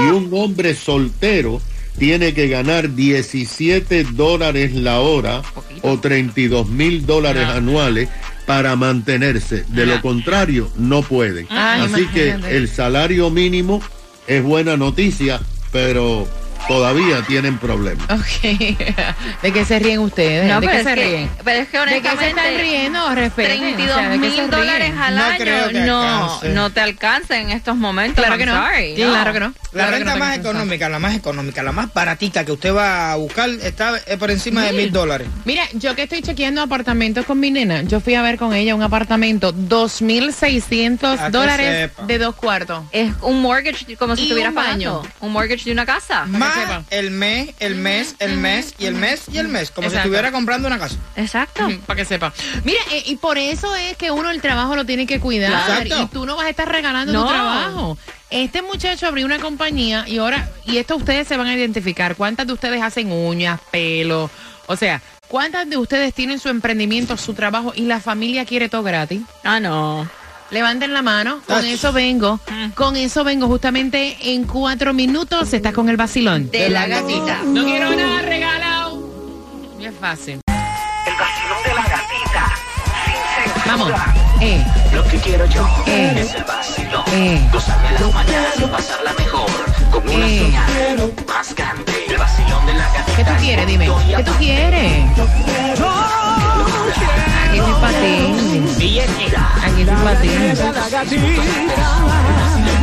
Y 0.05 0.12
un 0.12 0.29
hombre 0.34 0.75
soltero 0.75 1.62
tiene 1.98 2.34
que 2.34 2.48
ganar 2.48 2.96
17 2.96 4.03
dólares 4.12 4.74
la 4.74 5.00
hora 5.00 5.41
o 5.82 6.00
32 6.00 6.67
mil 6.70 7.05
dólares 7.05 7.48
anuales 7.48 8.10
para 8.46 8.75
mantenerse. 8.75 9.63
De 9.70 9.86
lo 9.86 10.01
contrario, 10.01 10.70
no 10.77 11.01
pueden. 11.01 11.48
Ay, 11.50 11.82
Así 11.82 12.08
que 12.08 12.32
el 12.32 12.67
salario 12.67 13.29
mínimo 13.29 13.82
es 14.27 14.41
buena 14.41 14.77
noticia 14.77 15.39
pero 15.74 16.25
todavía 16.67 17.22
tienen 17.24 17.58
problemas. 17.58 18.08
¿De 18.41 19.51
qué 19.53 19.65
se 19.65 19.79
ríen 19.79 20.00
ustedes? 20.00 20.48
No, 20.51 20.62
¿De 20.62 20.67
qué 20.67 20.77
se 20.84 20.84
que- 20.84 20.96
ríen? 20.96 21.29
pero 21.43 21.60
es 21.62 21.67
que 21.70 21.79
¿De 21.79 22.01
qué 22.01 22.10
se 22.17 22.29
están 22.29 22.55
riendo? 22.58 23.10
Respeten. 23.15 23.60
32 23.60 23.91
o 23.96 24.00
sea, 24.00 24.10
¿de 24.10 24.20
qué 24.20 24.29
se 24.32 24.41
mil 24.41 24.50
dólares 24.50 24.93
al 25.00 25.15
No 25.15 25.24
creo 25.38 25.63
año 25.65 25.67
que 25.72 25.79
no, 25.82 26.01
alcance. 26.24 26.50
no 26.50 26.70
te 26.72 26.79
alcanza 26.82 27.39
en 27.39 27.50
estos 27.50 27.75
momentos. 27.75 28.24
Claro 28.24 28.36
I'm 28.36 28.39
que 28.39 28.46
no. 28.46 28.65
sorry, 28.65 28.93
Claro 28.96 29.34
que 29.34 29.39
no. 29.39 29.53
La 29.74 29.86
Claro 29.88 29.91
renta 29.98 30.13
no 30.13 30.20
más 30.20 30.38
económica, 30.38 30.89
la 30.89 31.00
más 31.00 31.15
económica, 31.15 31.63
la 31.63 31.72
más 31.72 31.91
baratita 31.93 32.46
que 32.46 32.51
usted 32.51 32.74
va 32.75 33.12
a 33.12 33.15
buscar 33.15 33.50
está 33.50 34.00
eh, 34.05 34.17
por 34.17 34.29
encima 34.29 34.63
de 34.63 34.74
mil 34.74 34.91
dólares. 34.91 35.27
Mira, 35.46 35.63
yo 35.74 35.96
que 35.96 36.03
estoy 36.03 36.22
chequeando 36.22 36.62
apartamentos 36.62 37.25
con 37.25 37.39
mi 37.39 37.50
nena, 37.50 37.82
yo 37.82 38.00
fui 38.00 38.13
a 38.13 38.22
ver 38.22 38.38
con 38.38 38.53
ella 38.53 38.75
un 38.75 38.84
apartamento, 38.84 39.51
2.600 39.53 41.17
A 41.20 41.25
que 41.25 41.32
dólares 41.32 41.91
de 42.05 42.17
dos 42.20 42.36
cuartos. 42.36 42.84
Es 42.91 43.12
un 43.22 43.41
mortgage 43.41 43.96
como 43.98 44.15
si 44.15 44.24
estuvieras 44.24 44.53
pagando. 44.53 45.05
Un 45.22 45.32
mortgage 45.34 45.65
de 45.65 45.72
una 45.72 45.86
casa. 45.88 46.25
Más 46.27 46.52
sepa. 46.53 46.83
el 46.89 47.12
mes, 47.12 47.50
el 47.60 47.75
mes, 47.75 48.15
el 48.19 48.38
mes 48.38 48.74
y 48.77 48.86
el 48.86 48.95
mes 48.95 49.24
y 49.31 49.38
el 49.38 49.48
mes, 49.48 49.72
como 49.72 49.89
si 49.89 49.95
estuviera 49.95 50.31
comprando 50.31 50.67
una 50.67 50.79
casa. 50.79 50.95
Exacto. 51.15 51.67
Para 51.86 51.98
que 51.98 52.05
sepa. 52.05 52.33
Mira, 52.63 52.79
eh, 52.91 53.03
y 53.05 53.15
por 53.17 53.38
eso 53.38 53.75
es 53.75 53.98
que 53.98 54.12
uno 54.12 54.29
el 54.31 54.41
trabajo 54.41 54.75
lo 54.75 54.86
tiene 54.86 55.05
que 55.07 55.19
cuidar. 55.19 55.51
Exacto. 55.51 56.01
Y 56.01 56.05
tú 56.07 56.25
no 56.25 56.36
vas 56.36 56.45
a 56.45 56.50
estar 56.50 56.69
regalando 56.72 57.13
No. 57.13 57.24
tu 57.24 57.29
trabajo. 57.29 57.98
Este 58.29 58.62
muchacho 58.62 59.07
abrió 59.07 59.25
una 59.25 59.39
compañía 59.39 60.05
y 60.07 60.17
ahora, 60.17 60.50
y 60.65 60.77
esto 60.77 60.95
ustedes 60.95 61.27
se 61.27 61.38
van 61.38 61.48
a 61.48 61.55
identificar. 61.55 62.15
¿Cuántas 62.15 62.48
de 62.48 62.53
ustedes 62.53 62.81
hacen 62.81 63.12
uñas, 63.12 63.60
pelo? 63.72 64.29
O 64.65 64.75
sea, 64.75 65.01
¿cuántas 65.27 65.69
de 65.69 65.77
ustedes 65.77 66.13
tienen 66.13 66.39
su 66.39 66.50
emprendimiento, 66.50 67.15
su 67.17 67.33
trabajo 67.33 67.74
y 67.75 67.81
la 67.83 68.00
familia 68.00 68.45
quiere 68.45 68.69
todo 68.69 68.81
gratis? 68.81 69.22
Ah, 69.43 69.60
no. 69.60 70.10
Levanten 70.53 70.93
la 70.93 71.01
mano, 71.01 71.39
con 71.48 71.57
Ach. 71.57 71.63
eso 71.65 71.91
vengo. 71.91 72.39
Con 72.75 72.95
eso 72.95 73.24
vengo 73.24 73.48
justamente 73.48 74.15
en 74.22 74.43
cuatro 74.43 74.93
minutos. 74.93 75.51
Estás 75.51 75.74
con 75.74 75.89
el 75.89 75.98
vacilón. 75.98 76.51
De 76.51 76.69
la 76.69 76.86
gatita. 76.86 77.39
No 77.43 77.63
quiero 77.63 77.89
nada 77.95 78.22
regalado. 78.22 79.01
Y 79.79 79.86
es 79.86 79.95
fácil. 80.00 80.41
El 80.48 81.13
vacilón 81.17 81.63
de 81.65 81.74
la 81.74 81.81
gatita. 81.81 82.53
Sin 83.03 83.51
censura. 83.51 83.65
Vamos. 83.65 83.91
Eh, 84.41 84.63
Lo 84.93 85.03
que 85.07 85.17
quiero 85.17 85.45
yo 85.48 85.67
Eh. 85.88 86.13
es 86.19 86.36
el 86.36 86.43
vacilón. 86.43 87.03
Eh. 87.13 87.50
Gozarme 87.51 87.91
las 87.93 88.13
mañanas 88.13 88.53
y 88.60 88.62
pasarla 88.65 89.13
mejor. 89.17 89.50
Con 89.91 90.03
una 90.07 90.27
Eh. 90.27 90.39
señal 90.39 91.13
más 91.27 91.55
grande. 91.55 92.05
El 92.10 92.17
vacilón 92.17 92.65
de 92.67 92.74
la 92.75 92.86
gatita. 92.93 93.15
¿qué 93.17 93.24
tú 93.25 93.31
quieres? 93.41 93.65
Dime. 93.67 93.89
¿Qué 94.17 94.24
tú 94.24 94.31
quieres? 94.38 95.03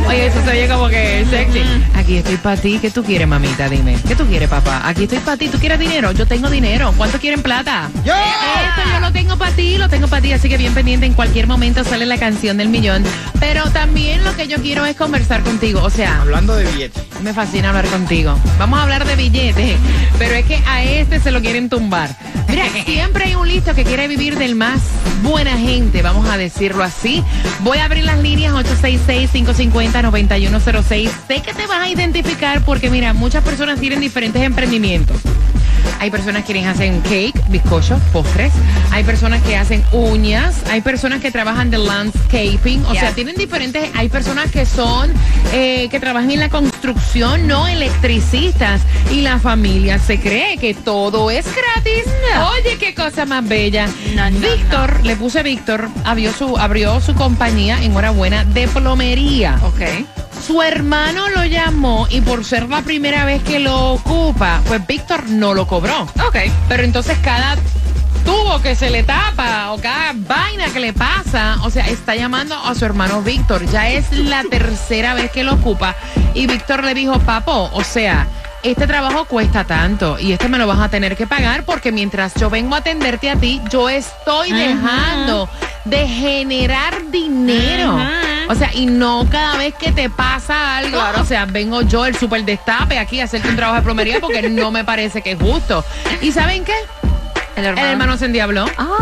Oye, 0.07 0.25
eso 0.25 0.43
se 0.43 0.49
oye 0.49 0.67
como 0.67 0.89
que 0.89 1.25
sexy. 1.29 1.61
Aquí 1.95 2.17
estoy 2.17 2.37
para 2.37 2.57
ti. 2.59 2.79
¿Qué 2.81 2.91
tú 2.91 3.03
quieres, 3.03 3.27
mamita? 3.27 3.69
Dime. 3.69 3.97
¿Qué 4.07 4.15
tú 4.15 4.25
quieres, 4.25 4.49
papá? 4.49 4.81
Aquí 4.87 5.03
estoy 5.03 5.19
para 5.19 5.37
ti. 5.37 5.47
¿Tú 5.47 5.57
quieres 5.57 5.79
dinero? 5.79 6.11
Yo 6.11 6.25
tengo 6.25 6.49
dinero. 6.49 6.93
¿Cuánto 6.97 7.17
quieren 7.19 7.41
plata? 7.41 7.89
¡Yo! 8.03 8.13
Esto 8.13 8.91
yo 8.91 8.99
lo 8.99 9.11
tengo 9.11 9.37
para 9.37 9.51
ti, 9.51 9.77
lo 9.77 9.89
tengo 9.89 10.07
para 10.07 10.21
ti, 10.21 10.33
así 10.33 10.49
que 10.49 10.57
bien 10.57 10.73
pendiente, 10.73 11.05
en 11.05 11.13
cualquier 11.13 11.47
momento 11.47 11.83
sale 11.83 12.05
la 12.05 12.17
canción 12.17 12.57
del 12.57 12.69
millón. 12.69 13.03
Pero 13.39 13.69
también 13.71 14.23
lo 14.23 14.35
que 14.35 14.47
yo 14.47 14.57
quiero 14.57 14.85
es 14.85 14.95
conversar 14.95 15.43
contigo, 15.43 15.81
o 15.83 15.89
sea, 15.89 16.21
Hablando 16.21 16.55
de 16.55 16.65
billetes. 16.65 17.03
Me 17.21 17.33
fascina 17.33 17.69
hablar 17.69 17.85
contigo. 17.87 18.37
Vamos 18.57 18.79
a 18.79 18.83
hablar 18.83 19.05
de 19.05 19.15
billetes, 19.15 19.77
pero 20.17 20.35
es 20.35 20.45
que 20.45 20.61
a 20.65 20.83
este 20.83 21.19
se 21.19 21.31
lo 21.31 21.41
quieren 21.41 21.67
tumbar. 21.69 22.15
Mira, 22.47 22.63
siempre 22.85 23.25
hay 23.25 23.35
un 23.35 23.45
listo 23.47 23.75
que 23.75 23.83
quiere 23.83 24.07
vivir 24.07 24.37
del 24.37 24.55
más 24.55 24.81
buena 25.21 25.57
gente, 25.57 26.01
vamos 26.01 26.27
a 26.29 26.37
decirlo 26.37 26.83
así. 26.83 27.23
Voy 27.61 27.77
a 27.77 27.85
abrir 27.85 28.03
las 28.05 28.17
líneas 28.19 28.53
866-550-9106. 28.53 31.11
Sé 31.27 31.41
que 31.41 31.53
te 31.53 31.67
vas 31.67 31.81
a 31.81 31.89
identificar 31.89 32.63
porque, 32.65 32.89
mira, 32.89 33.13
muchas 33.13 33.43
personas 33.43 33.79
tienen 33.79 33.99
diferentes 33.99 34.41
emprendimientos. 34.41 35.17
Hay 35.99 36.09
personas 36.11 36.45
que 36.45 36.65
hacen 36.65 37.01
cake, 37.01 37.33
bizcochos, 37.49 38.01
postres. 38.11 38.51
Hay 38.91 39.03
personas 39.03 39.41
que 39.43 39.55
hacen 39.55 39.83
uñas. 39.91 40.55
Hay 40.69 40.81
personas 40.81 41.21
que 41.21 41.31
trabajan 41.31 41.69
de 41.69 41.77
landscaping. 41.77 42.85
O 42.85 42.93
sea, 42.93 43.11
tienen 43.13 43.35
diferentes. 43.35 43.89
Hay 43.95 44.09
personas 44.09 44.51
que 44.51 44.65
son, 44.65 45.11
eh, 45.53 45.87
que 45.89 45.99
trabajan 45.99 46.31
en 46.31 46.39
la 46.39 46.49
construcción, 46.49 47.47
no 47.47 47.67
electricistas. 47.67 48.81
Y 49.11 49.21
la 49.21 49.39
familia 49.39 49.99
se 49.99 50.19
cree 50.19 50.57
que 50.57 50.73
todo 50.73 51.29
es 51.31 51.45
gratis. 51.45 52.05
Oye, 52.51 52.77
qué 52.77 52.93
cosa 52.93 53.25
más 53.25 53.47
bella. 53.47 53.87
No, 54.15 54.29
no, 54.29 54.39
Víctor, 54.39 54.99
le 55.03 55.15
puse 55.15 55.43
Víctor, 55.43 55.89
abrió 56.03 56.33
su, 56.33 56.57
abrió 56.57 56.99
su 56.99 57.13
compañía, 57.15 57.83
enhorabuena, 57.83 58.43
de 58.45 58.67
plomería. 58.67 59.59
Ok. 59.63 60.20
Su 60.45 60.61
hermano 60.61 61.29
lo 61.29 61.45
llamó 61.45 62.07
y 62.09 62.19
por 62.21 62.43
ser 62.43 62.67
la 62.67 62.81
primera 62.81 63.25
vez 63.25 63.43
que 63.43 63.59
lo 63.59 63.93
ocupa, 63.93 64.59
pues 64.67 64.85
Víctor 64.87 65.29
no 65.29 65.53
lo 65.53 65.67
cobró. 65.67 66.01
Ok. 66.27 66.37
Pero 66.67 66.83
entonces 66.83 67.17
cada 67.23 67.55
tubo 68.25 68.59
que 68.61 68.75
se 68.75 68.89
le 68.89 69.03
tapa 69.03 69.71
o 69.71 69.79
cada 69.79 70.13
vaina 70.15 70.65
que 70.73 70.79
le 70.79 70.93
pasa, 70.93 71.57
o 71.63 71.69
sea, 71.69 71.87
está 71.87 72.15
llamando 72.15 72.55
a 72.55 72.73
su 72.73 72.85
hermano 72.85 73.21
Víctor. 73.21 73.65
Ya 73.67 73.89
es 73.89 74.11
la 74.11 74.43
tercera 74.43 75.13
vez 75.13 75.31
que 75.31 75.43
lo 75.43 75.53
ocupa. 75.53 75.95
Y 76.33 76.47
Víctor 76.47 76.83
le 76.83 76.95
dijo, 76.95 77.19
papo, 77.19 77.69
o 77.73 77.83
sea, 77.83 78.27
este 78.63 78.87
trabajo 78.87 79.25
cuesta 79.25 79.63
tanto 79.63 80.19
y 80.19 80.33
este 80.33 80.47
me 80.47 80.57
lo 80.57 80.67
vas 80.67 80.79
a 80.79 80.89
tener 80.89 81.15
que 81.15 81.27
pagar 81.27 81.65
porque 81.65 81.91
mientras 81.91 82.33
yo 82.35 82.49
vengo 82.49 82.75
a 82.75 82.79
atenderte 82.79 83.29
a 83.29 83.35
ti, 83.35 83.61
yo 83.69 83.89
estoy 83.89 84.51
dejando 84.51 85.47
de 85.85 86.07
generar 86.07 87.09
dinero. 87.11 87.97
O 88.51 88.55
sea, 88.55 88.69
y 88.73 88.85
no 88.85 89.25
cada 89.31 89.55
vez 89.55 89.73
que 89.75 89.93
te 89.93 90.09
pasa 90.09 90.75
algo, 90.77 90.99
o 91.17 91.25
sea, 91.25 91.45
vengo 91.45 91.83
yo, 91.83 92.05
el 92.05 92.17
super 92.17 92.43
destape, 92.43 92.99
aquí 92.99 93.21
a 93.21 93.23
hacerte 93.23 93.47
un 93.47 93.55
trabajo 93.55 93.77
de 93.77 93.83
plomería 93.83 94.19
porque 94.19 94.49
no 94.49 94.71
me 94.71 94.83
parece 94.83 95.21
que 95.21 95.31
es 95.31 95.39
justo. 95.39 95.85
¿Y 96.21 96.33
saben 96.33 96.65
qué? 96.65 96.73
El 97.55 97.63
El 97.65 97.77
hermano 97.77 98.17
se 98.17 98.25
endiabló. 98.25 98.65
Ah. 98.77 98.97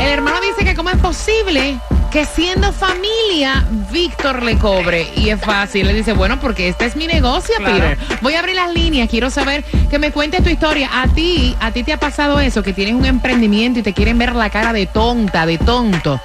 El 0.00 0.08
hermano 0.08 0.40
dice 0.40 0.64
que 0.64 0.74
cómo 0.74 0.90
es 0.90 0.96
posible 0.96 1.78
que 2.10 2.24
siendo 2.26 2.72
familia, 2.72 3.64
Víctor 3.92 4.42
le 4.42 4.58
cobre. 4.58 5.08
Y 5.16 5.30
es 5.30 5.40
fácil. 5.40 5.86
Le 5.86 5.94
dice, 5.94 6.12
bueno, 6.12 6.40
porque 6.40 6.68
este 6.68 6.84
es 6.84 6.96
mi 6.96 7.06
negocio, 7.06 7.54
Claro. 7.58 7.74
Peter. 7.74 7.98
Voy 8.20 8.34
a 8.34 8.40
abrir 8.40 8.56
las 8.56 8.72
líneas. 8.72 9.08
Quiero 9.08 9.30
saber 9.30 9.62
que 9.90 9.98
me 10.00 10.10
cuentes 10.10 10.42
tu 10.42 10.50
historia. 10.50 10.90
A 10.92 11.06
ti, 11.06 11.56
a 11.60 11.70
ti 11.70 11.84
te 11.84 11.92
ha 11.92 11.98
pasado 12.00 12.40
eso, 12.40 12.62
que 12.62 12.72
tienes 12.72 12.94
un 12.94 13.06
emprendimiento 13.06 13.78
y 13.78 13.82
te 13.82 13.94
quieren 13.94 14.18
ver 14.18 14.34
la 14.34 14.50
cara 14.50 14.72
de 14.72 14.86
tonta, 14.86 15.46
de 15.46 15.56
tonto. 15.56 16.20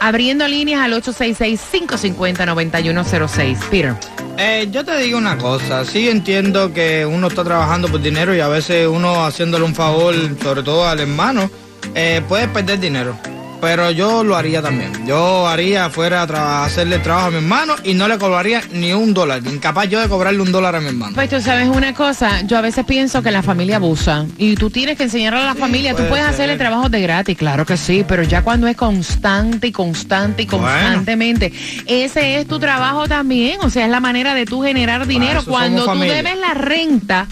Abriendo 0.00 0.48
líneas 0.48 0.80
al 0.80 0.94
866-550-9106. 0.94 3.58
Peter. 3.70 3.94
Eh, 4.38 4.66
yo 4.70 4.84
te 4.84 4.96
digo 4.96 5.18
una 5.18 5.36
cosa, 5.36 5.84
sí 5.84 6.08
entiendo 6.08 6.72
que 6.72 7.04
uno 7.04 7.28
está 7.28 7.44
trabajando 7.44 7.88
por 7.88 8.00
dinero 8.00 8.34
y 8.34 8.40
a 8.40 8.48
veces 8.48 8.88
uno 8.88 9.26
haciéndole 9.26 9.66
un 9.66 9.74
favor, 9.74 10.14
sobre 10.42 10.62
todo 10.62 10.88
al 10.88 11.00
hermano, 11.00 11.50
eh, 11.94 12.22
puede 12.26 12.48
perder 12.48 12.80
dinero. 12.80 13.14
Pero 13.60 13.90
yo 13.90 14.24
lo 14.24 14.36
haría 14.36 14.62
también. 14.62 14.90
Yo 15.06 15.46
haría 15.46 15.90
fuera 15.90 16.22
a 16.22 16.64
hacerle 16.64 16.98
trabajo 16.98 17.26
a 17.26 17.30
mi 17.30 17.36
hermano 17.36 17.74
y 17.84 17.92
no 17.94 18.08
le 18.08 18.16
cobraría 18.18 18.62
ni 18.72 18.92
un 18.92 19.12
dólar. 19.12 19.42
Incapaz 19.46 19.88
yo 19.88 20.00
de 20.00 20.08
cobrarle 20.08 20.40
un 20.40 20.50
dólar 20.50 20.76
a 20.76 20.80
mi 20.80 20.88
hermano. 20.88 21.14
Pues 21.14 21.28
tú 21.28 21.40
sabes 21.40 21.68
una 21.68 21.92
cosa, 21.92 22.40
yo 22.42 22.56
a 22.56 22.62
veces 22.62 22.84
pienso 22.86 23.22
que 23.22 23.30
la 23.30 23.42
familia 23.42 23.76
abusa 23.76 24.24
y 24.38 24.54
tú 24.54 24.70
tienes 24.70 24.96
que 24.96 25.04
enseñarle 25.04 25.40
a 25.40 25.44
la 25.46 25.54
familia, 25.54 25.90
tú 25.90 25.98
puede 25.98 26.08
puedes 26.10 26.24
ser. 26.26 26.34
hacerle 26.34 26.56
trabajos 26.56 26.90
de 26.90 27.00
gratis, 27.02 27.36
claro 27.36 27.66
que 27.66 27.76
sí, 27.76 28.04
pero 28.06 28.22
ya 28.22 28.42
cuando 28.42 28.66
es 28.66 28.76
constante 28.76 29.66
y 29.68 29.72
constante 29.72 30.42
y 30.42 30.46
Bueno. 30.46 30.66
constantemente, 30.66 31.52
ese 31.86 32.38
es 32.40 32.46
tu 32.48 32.58
trabajo 32.58 33.06
también, 33.08 33.58
o 33.62 33.68
sea, 33.70 33.84
es 33.84 33.90
la 33.90 34.00
manera 34.00 34.34
de 34.34 34.46
tú 34.46 34.62
generar 34.62 35.06
dinero. 35.06 35.42
Cuando 35.44 35.82
tú 35.82 35.86
familia. 35.86 36.14
debes 36.14 36.36
la 36.38 36.54
renta 36.54 37.26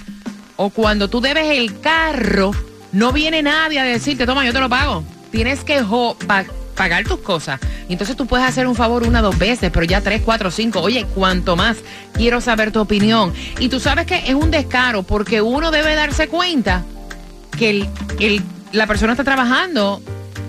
o 0.57 0.71
cuando 0.71 1.09
tú 1.09 1.21
debes 1.21 1.47
el 1.57 1.81
carro, 1.81 2.51
no 2.93 3.13
viene 3.13 3.43
nadie 3.43 3.79
a 3.81 3.85
decirte, 3.85 4.27
toma, 4.27 4.45
yo 4.45 4.53
te 4.53 4.61
lo 4.61 4.69
pago. 4.69 5.05
Tienes 5.31 5.63
que 5.65 5.83
pa- 6.27 6.45
pagar 6.77 7.05
tus 7.05 7.19
cosas. 7.21 7.61
Y 7.89 7.93
entonces 7.93 8.17
tú 8.17 8.27
puedes 8.27 8.47
hacer 8.47 8.67
un 8.67 8.75
favor 8.75 9.07
una 9.07 9.21
dos 9.23 9.39
veces, 9.39 9.71
pero 9.73 9.85
ya 9.85 10.01
tres, 10.01 10.23
cuatro, 10.25 10.51
cinco. 10.51 10.81
Oye, 10.81 11.05
cuanto 11.15 11.55
más. 11.57 11.77
Quiero 12.15 12.41
saber 12.41 12.73
tu 12.73 12.81
opinión. 12.81 13.33
Y 13.59 13.69
tú 13.69 13.79
sabes 13.81 14.07
que 14.07 14.17
es 14.27 14.35
un 14.35 14.51
descaro 14.51 15.03
porque 15.03 15.43
uno 15.43 15.71
debe 15.71 15.95
darse 15.95 16.29
cuenta 16.29 16.85
que 17.59 17.71
el, 17.71 17.89
el- 18.21 18.43
la 18.73 18.87
persona 18.87 19.13
está 19.15 19.25
trabajando, 19.25 20.01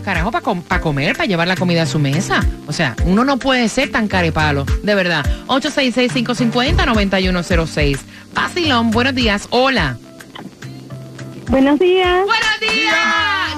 carajo, 0.05 0.31
para 0.31 0.79
comer, 0.81 1.13
para 1.15 1.25
llevar 1.25 1.47
la 1.47 1.55
comida 1.55 1.83
a 1.83 1.85
su 1.85 1.99
mesa. 1.99 2.41
O 2.67 2.73
sea, 2.73 2.95
uno 3.05 3.23
no 3.25 3.37
puede 3.37 3.67
ser 3.69 3.91
tan 3.91 4.07
carepalo, 4.07 4.65
de 4.83 4.95
verdad. 4.95 5.25
866-550-9106. 5.47 7.97
Basilón, 8.33 8.91
buenos 8.91 9.15
días. 9.15 9.47
Hola. 9.49 9.97
Buenos 11.47 11.79
días. 11.79 12.25
Buenos 12.25 12.59
días. 12.61 12.95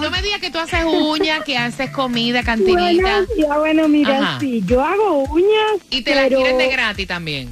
No 0.01 0.09
me 0.09 0.21
digas 0.23 0.39
que 0.41 0.49
tú 0.49 0.57
haces 0.57 0.83
uñas, 0.83 1.43
que 1.45 1.57
haces 1.57 1.91
comida, 1.91 2.41
cantinita. 2.43 2.81
Buenos 2.81 3.35
días. 3.35 3.57
Bueno, 3.57 3.87
mira, 3.87 4.17
Ajá. 4.17 4.39
sí, 4.39 4.63
yo 4.65 4.83
hago 4.83 5.23
uñas. 5.25 5.79
Y 5.91 6.01
te 6.01 6.15
las 6.15 6.23
pero, 6.25 6.39
quieren 6.41 6.57
de 6.57 6.67
gratis 6.69 7.07
también. 7.07 7.49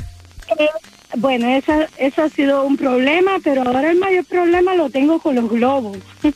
eh, 0.58 0.68
bueno, 1.16 1.48
esa, 1.56 1.88
esa 1.98 2.24
ha 2.24 2.30
sido 2.30 2.64
un 2.64 2.76
problema, 2.76 3.38
pero 3.44 3.62
ahora 3.64 3.92
el 3.92 3.98
mayor 4.00 4.26
problema 4.26 4.74
lo 4.74 4.90
tengo 4.90 5.20
con 5.20 5.36
los 5.36 5.50
globos. 5.50 5.98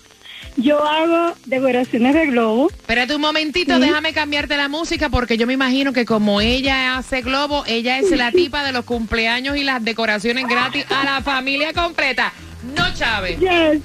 Yo 0.56 0.84
hago 0.84 1.36
decoraciones 1.46 2.14
de 2.14 2.28
globo. 2.28 2.70
Espérate 2.70 3.16
un 3.16 3.22
momentito, 3.22 3.80
déjame 3.80 4.14
cambiarte 4.14 4.56
la 4.56 4.70
música 4.70 5.10
porque 5.10 5.36
yo 5.36 5.48
me 5.48 5.54
imagino 5.54 5.94
que 5.94 6.06
como 6.06 6.42
ella 6.42 6.96
hace 6.96 7.22
globo, 7.22 7.64
ella 7.66 7.98
es 7.98 8.12
la 8.12 8.32
tipa 8.32 8.64
de 8.64 8.72
los 8.72 8.86
cumpleaños 8.86 9.58
y 9.58 9.64
las 9.64 9.84
decoraciones 9.84 10.46
gratis 10.48 10.86
a 10.92 11.04
la 11.06 11.22
familia 11.24 11.74
completa. 11.74 12.32
No, 12.76 12.94
Chávez. 12.94 13.40
Yes. 13.40 13.82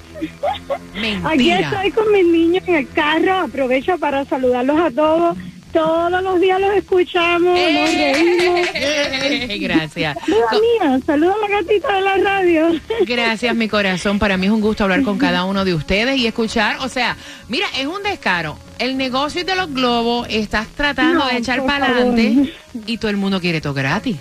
Mentira. 0.93 1.29
Aquí 1.29 1.51
estoy 1.51 1.91
con 1.91 2.11
mis 2.11 2.25
niños 2.25 2.63
en 2.67 2.75
el 2.75 2.89
carro. 2.89 3.39
Aprovecho 3.39 3.97
para 3.97 4.25
saludarlos 4.25 4.79
a 4.79 4.91
todos. 4.91 5.37
Todos 5.71 6.23
los 6.23 6.41
días 6.41 6.59
los 6.59 6.73
escuchamos, 6.73 7.53
nos 7.53 7.93
reímos. 7.93 8.67
Gracias. 9.59 10.17
Saluda 10.25 10.47
mía, 10.51 10.99
saluda 11.05 11.33
a 11.35 11.47
la 11.47 11.57
gatita 11.59 11.93
de 11.93 12.01
la 12.01 12.17
radio. 12.17 12.69
Gracias, 13.05 13.55
mi 13.55 13.67
corazón. 13.67 14.17
Para 14.17 14.35
mí 14.37 14.47
es 14.47 14.51
un 14.51 14.61
gusto 14.61 14.85
hablar 14.85 15.03
con 15.03 15.19
cada 15.19 15.45
uno 15.45 15.65
de 15.65 15.75
ustedes 15.75 16.17
y 16.17 16.25
escuchar. 16.25 16.77
O 16.79 16.89
sea, 16.89 17.17
mira, 17.49 17.67
es 17.77 17.85
un 17.85 18.01
descaro. 18.01 18.57
El 18.79 18.97
negocio 18.97 19.45
de 19.45 19.55
los 19.55 19.71
globos, 19.71 20.25
estás 20.31 20.67
tratando 20.69 21.19
No, 21.19 21.27
de 21.27 21.37
echar 21.37 21.63
para 21.63 21.85
adelante 21.85 22.51
y 22.87 22.97
todo 22.97 23.11
el 23.11 23.17
mundo 23.17 23.39
quiere 23.39 23.61
todo 23.61 23.75
gratis. 23.75 24.17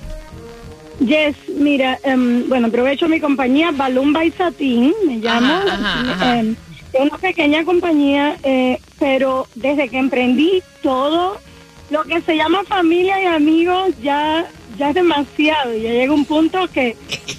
Yes, 1.01 1.37
mira, 1.49 1.99
em, 2.03 2.49
bueno, 2.49 2.67
aprovecho 2.69 3.09
mi 3.09 3.21
compañía 3.21 3.71
Balloon 3.73 4.13
by 4.13 4.31
Satin, 4.33 4.93
me 5.07 5.17
llamo. 5.19 5.55
Ajá. 5.55 6.39
Em, 6.39 6.57
es 6.93 7.01
una 7.01 7.19
pequeña 7.19 7.65
compañía, 7.65 8.37
eh, 8.43 8.81
pero 8.99 9.47
desde 9.55 9.89
que 9.89 9.99
emprendí 9.99 10.63
todo 10.83 11.39
lo 11.91 12.03
que 12.05 12.21
se 12.23 12.37
llama 12.37 12.65
familia 12.65 13.23
y 13.23 13.27
amigos 13.27 13.91
ya 14.03 14.47
ya 14.77 14.89
es 14.91 14.95
demasiado. 14.95 15.73
Ya 15.75 15.91
llega 15.91 16.13
un 16.13 16.25
punto 16.25 16.67
que 16.69 16.97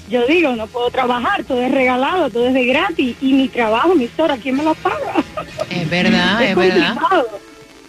yo 0.09 0.25
digo, 0.27 0.55
no 0.55 0.67
puedo 0.67 0.89
trabajar, 0.89 1.43
todo 1.43 1.61
es 1.61 1.71
regalado, 1.71 2.29
todo 2.29 2.47
es 2.47 2.53
de 2.53 2.65
gratis 2.65 3.15
y 3.21 3.33
mi 3.33 3.47
trabajo, 3.47 3.95
mis 3.95 4.17
horas, 4.19 4.39
¿quién 4.41 4.57
me 4.57 4.63
las 4.63 4.77
paga? 4.77 5.23
Es 5.69 5.89
verdad, 5.89 6.41
es 6.49 6.55
verdad. 6.55 6.97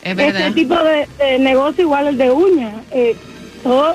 Es 0.03 0.17
verdad. 0.17 0.49
Este 0.49 0.61
tipo 0.61 0.75
de, 0.77 1.07
de 1.19 1.39
negocio 1.39 1.83
igual 1.85 2.09
el 2.09 2.19
de 2.19 2.31
uñas. 2.31 2.75
eh, 2.93 3.15
todo, 3.63 3.95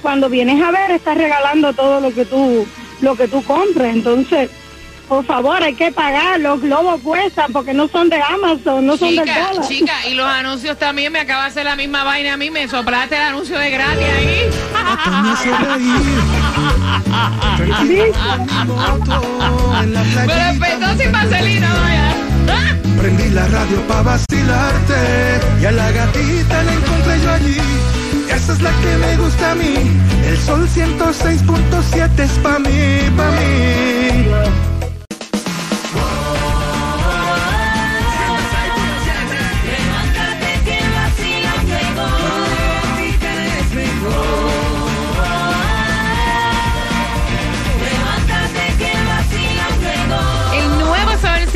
cuando 0.00 0.28
vienes 0.28 0.62
a 0.62 0.70
ver, 0.70 0.90
estás 0.92 1.16
regalando 1.16 1.72
todo 1.72 2.00
lo 2.00 2.12
que 2.12 2.24
tú 2.24 2.66
lo 3.00 3.16
que 3.16 3.28
tú 3.28 3.42
compres. 3.42 3.94
Entonces, 3.94 4.48
por 5.08 5.24
favor, 5.26 5.62
hay 5.62 5.74
que 5.74 5.92
pagar. 5.92 6.40
Los 6.40 6.62
globos 6.62 7.00
cuestan 7.02 7.52
porque 7.52 7.74
no 7.74 7.88
son 7.88 8.08
de 8.08 8.22
Amazon, 8.22 8.86
no 8.86 8.96
son 8.96 9.10
Chica, 9.10 9.50
dólar. 9.50 9.68
chica, 9.68 10.08
y 10.08 10.14
los 10.14 10.26
anuncios 10.26 10.78
también 10.78 11.12
me 11.12 11.20
acaba 11.20 11.42
de 11.42 11.48
hacer 11.50 11.64
la 11.64 11.76
misma 11.76 12.04
vaina 12.04 12.34
a 12.34 12.36
mí, 12.36 12.50
me 12.50 12.66
soplaste 12.68 13.16
el 13.16 13.22
anuncio 13.22 13.58
de 13.58 13.70
gratis 13.70 14.06
ahí. 14.16 14.50
Pero 20.60 20.98
sin 20.98 21.12
vaselina, 21.12 21.74
vaya. 21.74 22.16
Prendí 22.98 23.30
la 23.30 23.46
radio 23.48 23.80
pa' 23.88 24.02
vacilarte 24.02 25.40
y 25.60 25.64
a 25.64 25.72
la 25.72 25.90
gatita 25.90 26.62
la 26.62 26.72
encontré 26.72 27.20
yo 27.20 27.32
allí. 27.32 27.51
Esa 28.34 28.52
es 28.54 28.62
la 28.62 28.70
que 28.80 28.96
me 28.96 29.16
gusta 29.18 29.52
a 29.52 29.54
mí. 29.54 29.74
El 30.26 30.38
sol 30.38 30.66
106.7 30.68 32.18
es 32.18 32.32
pa' 32.38 32.58
mí, 32.58 33.10
pa' 33.16 33.30
mí. 33.30 34.71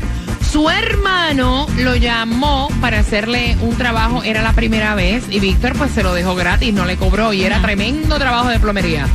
Su 0.50 0.68
hermano 0.68 1.68
lo 1.78 1.94
llamó 1.94 2.68
para 2.80 2.98
hacerle 2.98 3.56
un 3.60 3.76
trabajo, 3.76 4.24
era 4.24 4.42
la 4.42 4.52
primera 4.52 4.96
vez, 4.96 5.22
y 5.30 5.38
Víctor 5.38 5.74
pues 5.78 5.92
se 5.92 6.02
lo 6.02 6.12
dejó 6.12 6.34
gratis, 6.34 6.74
no 6.74 6.86
le 6.86 6.96
cobró, 6.96 7.32
y 7.32 7.44
era 7.44 7.62
tremendo 7.62 8.18
trabajo 8.18 8.48
de 8.48 8.58
plomería. 8.58 9.06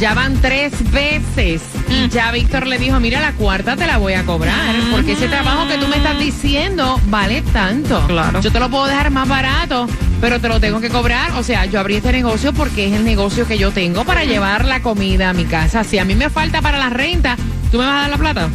Ya 0.00 0.14
van 0.14 0.40
tres 0.40 0.72
veces 0.92 1.60
y 1.88 2.08
ya 2.08 2.30
Víctor 2.30 2.68
le 2.68 2.78
dijo, 2.78 3.00
mira, 3.00 3.20
la 3.20 3.32
cuarta 3.32 3.74
te 3.74 3.84
la 3.84 3.98
voy 3.98 4.12
a 4.12 4.24
cobrar, 4.24 4.76
porque 4.92 5.12
ese 5.12 5.26
trabajo 5.26 5.66
que 5.66 5.76
tú 5.76 5.88
me 5.88 5.96
estás 5.96 6.18
diciendo 6.20 7.00
vale 7.06 7.42
tanto. 7.52 8.06
Claro. 8.06 8.40
Yo 8.40 8.52
te 8.52 8.60
lo 8.60 8.70
puedo 8.70 8.86
dejar 8.86 9.10
más 9.10 9.26
barato, 9.26 9.88
pero 10.20 10.40
te 10.40 10.48
lo 10.48 10.60
tengo 10.60 10.80
que 10.80 10.88
cobrar. 10.88 11.32
O 11.32 11.42
sea, 11.42 11.64
yo 11.64 11.80
abrí 11.80 11.96
este 11.96 12.12
negocio 12.12 12.52
porque 12.52 12.86
es 12.86 12.92
el 12.92 13.04
negocio 13.04 13.44
que 13.46 13.58
yo 13.58 13.72
tengo 13.72 14.04
para 14.04 14.24
llevar 14.24 14.66
la 14.66 14.82
comida 14.82 15.30
a 15.30 15.32
mi 15.32 15.46
casa. 15.46 15.82
Si 15.82 15.98
a 15.98 16.04
mí 16.04 16.14
me 16.14 16.30
falta 16.30 16.62
para 16.62 16.78
la 16.78 16.90
renta, 16.90 17.36
¿tú 17.72 17.78
me 17.78 17.84
vas 17.84 17.96
a 17.96 18.00
dar 18.02 18.10
la 18.10 18.18
plata? 18.18 18.48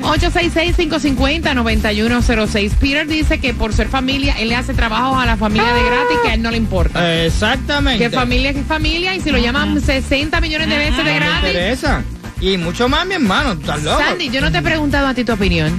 866-550-9106. 0.00 2.74
Peter 2.74 3.06
dice 3.06 3.38
que 3.38 3.54
por 3.54 3.72
ser 3.72 3.88
familia, 3.88 4.34
él 4.38 4.48
le 4.48 4.56
hace 4.56 4.74
trabajos 4.74 5.16
a 5.18 5.26
la 5.26 5.36
familia 5.36 5.72
de 5.72 5.84
gratis 5.84 6.18
que 6.22 6.30
a 6.30 6.34
él 6.34 6.42
no 6.42 6.50
le 6.50 6.56
importa. 6.56 7.24
Exactamente. 7.24 8.04
Que 8.04 8.10
familia 8.10 8.50
es 8.50 8.66
familia 8.66 9.14
y 9.14 9.20
si 9.20 9.30
lo 9.30 9.38
llaman 9.38 9.80
60 9.80 10.40
millones 10.40 10.68
de 10.68 10.76
veces 10.76 11.04
de 11.04 11.14
gratis. 11.14 11.84
Y 12.40 12.56
mucho 12.56 12.88
más, 12.88 13.04
mi 13.06 13.14
hermano. 13.14 13.54
¿tú 13.54 13.62
¿Estás 13.62 13.82
loco? 13.82 13.98
Sandy, 13.98 14.30
yo 14.30 14.40
no 14.40 14.52
te 14.52 14.58
he 14.58 14.62
preguntado 14.62 15.08
a 15.08 15.14
ti 15.14 15.24
tu 15.24 15.32
opinión. 15.32 15.76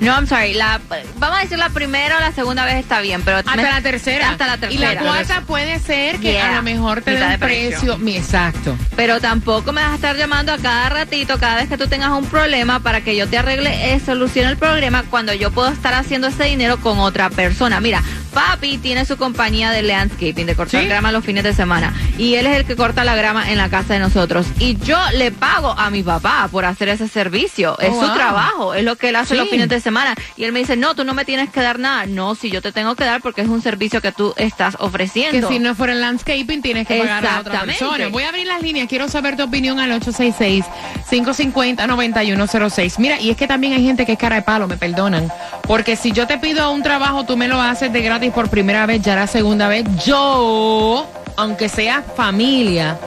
No, 0.00 0.12
I'm 0.14 0.26
sorry. 0.26 0.54
La, 0.54 0.80
vamos 1.16 1.38
a 1.38 1.42
decir 1.42 1.58
la 1.58 1.68
primera 1.68 2.16
o 2.16 2.20
la 2.20 2.32
segunda 2.32 2.64
vez 2.64 2.76
está 2.76 3.00
bien, 3.00 3.22
pero 3.22 3.36
Hasta 3.38 3.54
me- 3.54 3.62
la 3.62 3.80
tercera. 3.82 4.30
Hasta 4.30 4.46
la 4.46 4.54
Y 4.54 4.58
tercera. 4.58 4.94
la 4.94 5.00
cuarta 5.02 5.40
puede 5.42 5.78
ser 5.78 6.18
que 6.20 6.32
Yeah. 6.32 6.52
a 6.52 6.56
lo 6.56 6.62
mejor 6.62 7.02
te 7.02 7.10
dé 7.12 7.22
un 7.24 7.38
precio. 7.38 7.70
precio. 7.78 7.98
Mi- 7.98 8.16
Exacto. 8.16 8.76
Pero 8.96 9.20
tampoco 9.20 9.72
me 9.72 9.82
vas 9.82 9.92
a 9.92 9.94
estar 9.96 10.16
llamando 10.16 10.52
a 10.52 10.58
cada 10.58 10.88
ratito, 10.88 11.38
cada 11.38 11.56
vez 11.56 11.68
que 11.68 11.76
tú 11.76 11.86
tengas 11.86 12.10
un 12.12 12.24
problema 12.26 12.80
para 12.80 13.02
que 13.02 13.14
yo 13.14 13.28
te 13.28 13.36
arregle, 13.38 13.92
eh, 13.94 14.00
solucione 14.00 14.48
el 14.48 14.56
problema 14.56 15.04
cuando 15.10 15.34
yo 15.34 15.50
puedo 15.50 15.68
estar 15.68 15.92
haciendo 15.92 16.28
ese 16.28 16.44
dinero 16.44 16.80
con 16.80 16.98
otra 16.98 17.28
persona. 17.28 17.78
Mira, 17.80 18.02
papi 18.32 18.78
tiene 18.78 19.04
su 19.04 19.16
compañía 19.16 19.70
de 19.70 19.82
landscaping, 19.82 20.46
de 20.46 20.54
cortar 20.54 20.82
¿Sí? 20.82 20.86
grama 20.88 21.12
los 21.12 21.24
fines 21.24 21.44
de 21.44 21.52
semana. 21.52 21.92
Y 22.18 22.34
él 22.34 22.46
es 22.46 22.56
el 22.58 22.64
que 22.64 22.76
corta 22.76 23.04
la 23.04 23.14
grama 23.16 23.50
en 23.50 23.58
la 23.58 23.68
casa 23.68 23.94
de 23.94 24.00
nosotros. 24.00 24.46
Y 24.58 24.76
yo 24.78 24.98
le 25.14 25.30
pago 25.32 25.74
a 25.78 25.90
mi 25.90 26.02
papá 26.02 26.48
por 26.50 26.64
hacer 26.64 26.88
ese 26.88 27.08
servicio. 27.08 27.78
es 27.80 27.90
Oh, 27.90 28.00
su 28.00 28.06
wow. 28.06 28.14
trabajo, 28.14 28.74
es 28.74 28.84
lo 28.84 28.96
que 28.96 29.08
él 29.10 29.16
hace 29.16 29.34
Sí. 29.34 29.40
los 29.40 29.48
fines 29.48 29.68
de 29.68 29.80
semana. 29.80 30.14
Y 30.36 30.44
él 30.44 30.52
me 30.52 30.60
dice, 30.60 30.76
no, 30.76 30.94
tú 30.94 31.04
no 31.04 31.14
me 31.14 31.24
tienes 31.24 31.50
que 31.50 31.60
dar 31.60 31.78
nada. 31.78 32.06
No, 32.06 32.34
si 32.34 32.50
yo 32.50 32.62
te 32.62 32.72
tengo 32.72 32.94
que 32.94 33.04
dar 33.04 33.20
porque 33.20 33.42
es 33.42 33.48
un 33.48 33.62
servicio 33.62 34.00
que 34.00 34.12
tú 34.12 34.32
estás 34.36 34.76
Que 34.76 34.82
ofreciendo. 34.84 35.48
si 35.48 35.58
no 35.58 35.74
fuera 35.74 35.92
el 35.92 36.00
landscaping 36.00 36.62
tienes 36.62 36.86
que 36.86 36.98
pagar 36.98 37.26
a 37.26 37.40
otra 37.40 37.62
persona. 37.64 38.08
Voy 38.08 38.22
a 38.24 38.28
abrir 38.28 38.46
las 38.46 38.62
líneas. 38.62 38.88
Quiero 38.88 39.08
saber 39.08 39.36
tu 39.36 39.42
opinión 39.44 39.78
al 39.80 39.90
866-550-9106. 40.00 42.98
Mira, 42.98 43.20
y 43.20 43.30
es 43.30 43.36
que 43.36 43.46
también 43.46 43.72
hay 43.74 43.84
gente 43.84 44.06
que 44.06 44.12
es 44.12 44.18
cara 44.18 44.36
de 44.36 44.42
palo, 44.42 44.66
me 44.68 44.76
perdonan. 44.76 45.30
Porque 45.66 45.96
si 45.96 46.12
yo 46.12 46.26
te 46.26 46.38
pido 46.38 46.70
un 46.72 46.82
trabajo, 46.82 47.24
tú 47.24 47.36
me 47.36 47.48
lo 47.48 47.60
haces 47.60 47.92
de 47.92 48.02
gratis 48.02 48.19
por 48.28 48.50
primera 48.50 48.84
vez, 48.84 49.00
ya 49.00 49.16
la 49.16 49.26
segunda 49.26 49.68
vez. 49.68 49.84
Yo, 50.04 51.06
aunque 51.36 51.70
sea 51.70 52.02
familia, 52.02 52.98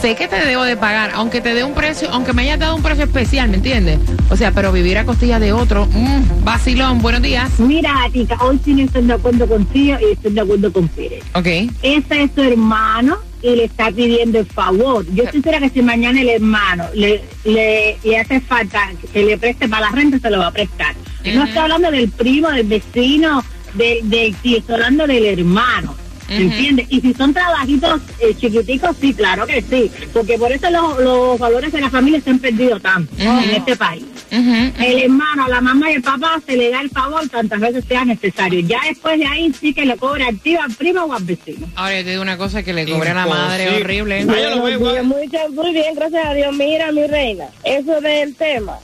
sé 0.00 0.14
que 0.14 0.28
te 0.28 0.36
debo 0.46 0.62
de 0.62 0.76
pagar, 0.76 1.10
aunque 1.14 1.42
te 1.42 1.52
dé 1.52 1.62
un 1.62 1.74
precio, 1.74 2.08
aunque 2.10 2.32
me 2.32 2.42
hayas 2.42 2.58
dado 2.58 2.76
un 2.76 2.82
precio 2.82 3.04
especial, 3.04 3.50
¿me 3.50 3.56
entiendes? 3.56 3.98
O 4.30 4.36
sea, 4.36 4.52
pero 4.52 4.72
vivir 4.72 4.96
a 4.96 5.04
costilla 5.04 5.38
de 5.38 5.52
otro, 5.52 5.86
mm, 5.86 6.44
vacilón, 6.44 7.02
buenos 7.02 7.20
días. 7.20 7.58
Mira, 7.58 7.92
Tica, 8.12 8.38
hoy 8.40 8.58
sí 8.64 8.72
no 8.72 8.84
estoy 8.84 9.04
de 9.04 9.12
acuerdo 9.12 9.46
contigo 9.46 9.98
y 10.00 10.12
estoy 10.12 10.32
de 10.32 10.40
acuerdo 10.40 10.72
con 10.72 10.88
Pérez. 10.88 11.22
Ok. 11.34 11.46
Ese 11.82 12.22
es 12.22 12.30
su 12.34 12.42
hermano 12.42 13.18
y 13.42 13.56
le 13.56 13.64
está 13.64 13.90
pidiendo 13.90 14.38
el 14.38 14.46
favor. 14.46 15.04
Yo 15.12 15.24
estoy 15.24 15.42
segura 15.42 15.60
que 15.60 15.68
si 15.68 15.82
mañana 15.82 16.20
el 16.20 16.30
hermano 16.30 16.84
le, 16.94 17.22
le, 17.44 17.98
le 18.02 18.18
hace 18.18 18.40
falta 18.40 18.90
que 19.12 19.22
le 19.22 19.36
preste 19.36 19.68
para 19.68 19.90
la 19.90 19.92
renta, 19.92 20.18
se 20.18 20.30
lo 20.30 20.38
va 20.38 20.46
a 20.46 20.52
prestar. 20.52 20.94
No 21.34 21.42
estoy 21.44 21.58
hablando 21.58 21.90
del 21.90 22.08
primo, 22.08 22.48
del 22.50 22.66
vecino, 22.66 23.44
del, 23.76 24.08
del 24.08 24.34
tío, 24.36 24.58
estoy 24.58 24.74
hablando 24.74 25.06
del 25.06 25.24
hermano. 25.24 25.94
¿me 26.28 26.36
¿Entiendes? 26.36 26.86
Y 26.90 27.00
si 27.00 27.14
son 27.14 27.32
trabajitos 27.32 28.00
eh, 28.18 28.34
chiquiticos, 28.34 28.96
sí, 29.00 29.14
claro 29.14 29.46
que 29.46 29.62
sí. 29.62 29.90
Porque 30.12 30.38
por 30.38 30.50
eso 30.52 30.70
los, 30.70 30.98
los 30.98 31.38
valores 31.38 31.72
de 31.72 31.80
la 31.80 31.90
familia 31.90 32.20
se 32.20 32.30
han 32.30 32.38
perdido 32.38 32.80
tanto 32.80 33.12
en 33.18 33.50
este 33.50 33.76
país. 33.76 34.04
el 34.30 35.02
hermano, 35.02 35.48
la 35.48 35.60
mamá 35.60 35.90
y 35.90 35.94
el 35.94 36.02
papá 36.02 36.40
se 36.44 36.56
le 36.56 36.70
da 36.70 36.80
el 36.80 36.90
favor 36.90 37.28
tantas 37.28 37.60
veces 37.60 37.84
sea 37.86 38.04
necesario. 38.04 38.60
Ya 38.60 38.80
después 38.88 39.18
de 39.18 39.26
ahí 39.26 39.52
sí 39.58 39.72
que 39.72 39.86
le 39.86 39.96
cobra 39.96 40.26
activa 40.28 40.64
al 40.64 40.72
primo 40.72 41.04
o 41.04 41.12
al 41.12 41.24
vecino. 41.24 41.68
Ahora 41.76 41.98
yo 41.98 42.04
te 42.04 42.10
digo 42.10 42.22
una 42.22 42.36
cosa 42.36 42.62
que 42.62 42.72
le 42.72 42.86
cobre 42.86 43.10
a 43.10 43.14
la 43.14 43.26
madre 43.26 43.82
horrible. 43.82 44.26
Yo 44.26 44.50
lo. 44.50 44.62
Muy, 44.66 44.76
muy 45.02 45.72
bien, 45.72 45.94
gracias 45.94 46.26
a 46.26 46.34
Dios. 46.34 46.54
Mira, 46.56 46.90
mi 46.92 47.06
reina, 47.06 47.46
eso 47.62 48.00
del 48.00 48.34
tema. 48.34 48.78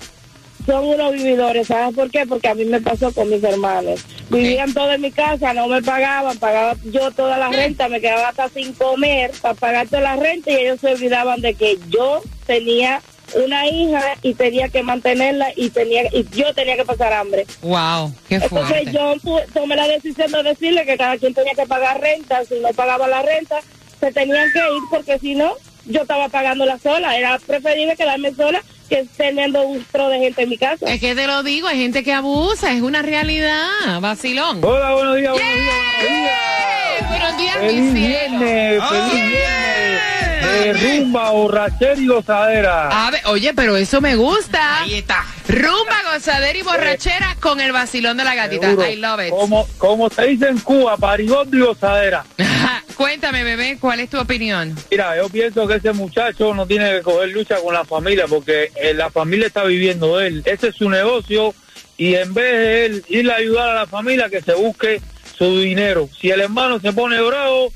Son 0.66 0.84
unos 0.84 1.12
vividores, 1.12 1.66
¿sabes 1.66 1.94
por 1.96 2.08
qué? 2.10 2.24
Porque 2.26 2.48
a 2.48 2.54
mí 2.54 2.64
me 2.64 2.80
pasó 2.80 3.12
con 3.12 3.28
mis 3.28 3.42
hermanos. 3.42 4.00
Vivían 4.30 4.72
todos 4.72 4.94
en 4.94 5.00
mi 5.00 5.10
casa, 5.10 5.52
no 5.54 5.66
me 5.66 5.82
pagaban, 5.82 6.38
pagaba 6.38 6.76
yo 6.84 7.10
toda 7.10 7.36
la 7.36 7.48
renta, 7.48 7.88
me 7.88 8.00
quedaba 8.00 8.28
hasta 8.28 8.48
sin 8.48 8.72
comer 8.74 9.32
para 9.40 9.54
pagar 9.54 9.88
toda 9.88 10.02
la 10.02 10.16
renta 10.16 10.50
y 10.52 10.54
ellos 10.56 10.80
se 10.80 10.92
olvidaban 10.92 11.40
de 11.40 11.54
que 11.54 11.78
yo 11.88 12.22
tenía 12.46 13.02
una 13.34 13.66
hija 13.66 14.02
y 14.22 14.34
tenía 14.34 14.68
que 14.68 14.82
mantenerla 14.82 15.48
y 15.56 15.70
tenía 15.70 16.02
y 16.12 16.26
yo 16.30 16.54
tenía 16.54 16.76
que 16.76 16.84
pasar 16.84 17.12
hambre. 17.12 17.44
Wow, 17.62 18.14
qué 18.28 18.36
Entonces 18.36 18.66
fuerte. 18.68 18.92
yo 18.92 19.14
tu- 19.20 19.52
tomé 19.52 19.74
la 19.74 19.88
decisión 19.88 20.30
de 20.30 20.42
decirle 20.44 20.84
que 20.86 20.96
cada 20.96 21.16
quien 21.18 21.34
tenía 21.34 21.54
que 21.54 21.66
pagar 21.66 22.00
renta, 22.00 22.44
si 22.44 22.60
no 22.60 22.68
pagaba 22.68 23.08
la 23.08 23.22
renta, 23.22 23.58
se 23.98 24.12
tenían 24.12 24.52
que 24.52 24.58
ir 24.58 24.82
porque 24.90 25.18
si 25.18 25.34
no, 25.34 25.54
yo 25.86 26.02
estaba 26.02 26.28
pagándola 26.28 26.78
sola. 26.78 27.16
Era 27.16 27.38
preferible 27.38 27.96
quedarme 27.96 28.34
sola 28.34 28.62
que 28.88 29.06
teniendo 29.16 29.62
un 29.62 29.84
tro 29.90 30.08
de 30.08 30.18
gente 30.18 30.42
en 30.42 30.48
mi 30.50 30.58
casa. 30.58 30.86
Es 30.86 31.00
que 31.00 31.14
te 31.14 31.26
lo 31.26 31.42
digo, 31.42 31.68
hay 31.68 31.78
gente 31.80 32.02
que 32.04 32.12
abusa, 32.12 32.72
es 32.72 32.82
una 32.82 33.02
realidad. 33.02 33.66
Vacilón. 34.00 34.60
Hola, 34.64 34.92
buenos 34.92 35.16
días, 35.16 35.32
buenos 35.32 35.54
días. 35.54 37.08
Buenos 37.08 37.36
días, 37.38 37.56
Feliz 37.56 37.80
mi 37.92 38.00
cielo. 38.00 38.38
viernes, 38.38 38.82
feliz 38.88 39.12
viernes. 39.12 40.31
De 40.42 40.72
rumba, 40.72 41.30
borrachera 41.30 41.94
y 42.00 42.06
gozadera. 42.06 43.06
A 43.06 43.10
ver, 43.10 43.20
oye, 43.26 43.52
pero 43.54 43.76
eso 43.76 44.00
me 44.00 44.16
gusta. 44.16 44.82
Ahí 44.82 44.94
está. 44.94 45.24
Rumba, 45.48 46.12
gozadera 46.12 46.58
y 46.58 46.62
borrachera 46.62 47.36
con 47.40 47.60
el 47.60 47.72
vacilón 47.72 48.16
de 48.16 48.24
la 48.24 48.34
gatita. 48.34 48.70
Seguro. 48.70 48.88
I 48.88 48.96
love 48.96 49.20
it. 49.26 49.30
Como, 49.30 49.66
como 49.78 50.10
se 50.10 50.26
dice 50.26 50.48
en 50.48 50.58
Cuba, 50.60 50.96
parigondo 50.96 51.56
y 51.56 51.60
gozadera. 51.60 52.24
Cuéntame, 52.96 53.42
bebé, 53.42 53.78
¿cuál 53.80 54.00
es 54.00 54.10
tu 54.10 54.18
opinión? 54.20 54.76
Mira, 54.90 55.16
yo 55.16 55.28
pienso 55.28 55.66
que 55.66 55.76
ese 55.76 55.92
muchacho 55.92 56.54
no 56.54 56.66
tiene 56.66 56.92
que 56.92 57.02
coger 57.02 57.30
lucha 57.30 57.56
con 57.56 57.74
la 57.74 57.84
familia 57.84 58.26
porque 58.28 58.70
eh, 58.76 58.94
la 58.94 59.10
familia 59.10 59.46
está 59.46 59.64
viviendo 59.64 60.18
de 60.18 60.28
él. 60.28 60.42
Ese 60.44 60.68
es 60.68 60.76
su 60.76 60.88
negocio 60.88 61.54
y 61.96 62.14
en 62.14 62.34
vez 62.34 62.52
de 62.52 62.86
él 62.86 63.04
ir 63.08 63.30
a 63.30 63.36
ayudar 63.36 63.70
a 63.70 63.74
la 63.74 63.86
familia, 63.86 64.28
que 64.28 64.40
se 64.40 64.54
busque 64.54 65.00
su 65.36 65.60
dinero. 65.60 66.08
Si 66.20 66.30
el 66.30 66.40
hermano 66.40 66.80
se 66.80 66.92
pone 66.92 67.20
bravo, 67.20 67.72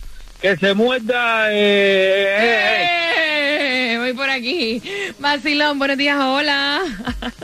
que 0.47 0.57
se 0.59 0.75
muerda. 0.75 1.49
eh, 1.51 2.37
eh, 2.39 3.93
eh. 3.95 3.99
Voy 3.99 4.13
por 4.13 4.31
aquí. 4.31 4.81
Vacilón, 5.19 5.77
buenos 5.81 5.97
días, 5.99 6.17
hola. 6.21 6.83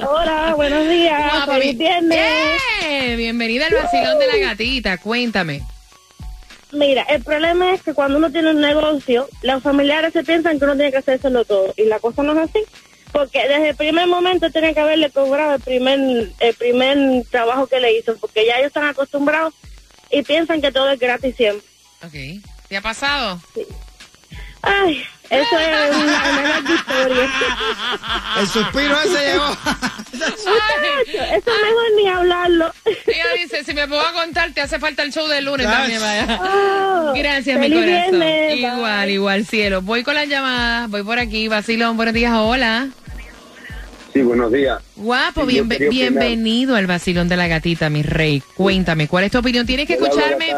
Hola, 0.07 0.53
buenos 0.55 0.89
días. 0.89 1.21
Guapo, 1.33 1.53
feliz 1.55 1.77
bien- 1.79 2.09
viernes. 2.09 2.63
Eh, 2.85 3.17
bienvenida 3.17 3.67
al 3.67 3.75
vacilón 3.75 4.19
de 4.21 4.27
la 4.29 4.37
gatita. 4.37 4.99
Cuéntame. 4.99 5.63
Mira, 6.71 7.03
el 7.11 7.25
problema 7.25 7.75
es 7.75 7.83
que 7.83 7.93
cuando 7.93 8.19
uno 8.19 8.31
tiene 8.31 8.51
un 8.51 8.61
negocio, 8.61 9.29
los 9.43 9.63
familiares 9.65 10.13
se 10.13 10.23
piensan 10.23 10.59
que 10.61 10.65
uno 10.65 10.77
tiene 10.77 10.93
que 10.93 10.99
hacérselo 10.99 11.45
todo 11.45 11.75
y 11.77 11.85
la 11.87 11.99
cosa 11.99 12.23
no 12.23 12.33
es 12.35 12.51
así. 12.51 12.61
Porque 13.11 13.41
desde 13.49 13.71
el 13.71 13.77
primer 13.77 14.07
momento 14.07 14.49
tiene 14.51 14.73
que 14.75 14.81
haberle 14.81 15.11
cobrado 15.11 15.57
el 15.57 15.61
primer, 15.61 15.99
el 16.39 16.55
primer 16.55 16.97
trabajo 17.31 17.67
que 17.67 17.81
le 17.81 17.99
hizo, 17.99 18.17
porque 18.19 18.47
ya 18.47 18.55
ellos 18.55 18.69
están 18.69 18.85
acostumbrados 18.85 19.53
y 20.11 20.23
piensan 20.23 20.63
que 20.63 20.71
todo 20.71 20.89
es 20.91 21.01
gratis 21.01 21.35
siempre. 21.37 21.67
Ok. 22.07 22.15
¿Te 22.73 22.79
ha 22.79 22.81
pasado? 22.81 23.39
Ay, 24.63 25.05
eso 25.29 25.59
es 25.59 25.95
una 25.95 26.33
mejor 26.33 26.71
historia. 26.75 27.31
El 28.41 28.49
suspiro 28.49 28.99
ese 29.03 29.33
llegó. 29.33 29.49
Muchacho, 29.51 31.23
eso 31.35 31.35
es 31.35 31.45
mejor 31.45 31.85
ni 31.99 32.09
hablarlo. 32.09 32.73
Ella 32.87 33.25
dice, 33.43 33.63
si 33.65 33.75
me 33.75 33.87
puedo 33.87 34.11
contar, 34.15 34.53
te 34.53 34.63
hace 34.63 34.79
falta 34.79 35.03
el 35.03 35.13
show 35.13 35.29
del 35.29 35.45
lunes 35.45 35.67
también, 35.67 36.01
vaya. 36.01 36.41
Oh, 36.43 37.13
Gracias, 37.15 37.59
mi 37.61 37.69
corazón. 37.69 37.85
viernes, 37.87 38.57
igual, 38.57 39.05
bye. 39.05 39.13
igual, 39.13 39.45
cielo. 39.47 39.83
Voy 39.83 40.03
con 40.03 40.15
las 40.15 40.27
llamadas, 40.27 40.89
voy 40.89 41.03
por 41.03 41.19
aquí. 41.19 41.49
Vacilón, 41.49 41.99
buenos 41.99 42.15
días, 42.15 42.33
hola. 42.35 42.89
Sí, 44.13 44.21
buenos 44.21 44.53
días. 44.53 44.83
Guapo, 44.97 45.49
Sí, 45.49 45.61
bienvenido 45.89 46.77
al 46.77 46.87
vacilón 46.87 47.29
de 47.29 47.37
la 47.37 47.47
gatita, 47.49 47.89
mi 47.89 48.03
rey. 48.03 48.43
Cuéntame, 48.55 49.09
¿cuál 49.09 49.25
es 49.25 49.33
tu 49.33 49.39
opinión? 49.39 49.67
Tienes 49.67 49.87
que 49.87 49.95
escucharme, 49.95 50.53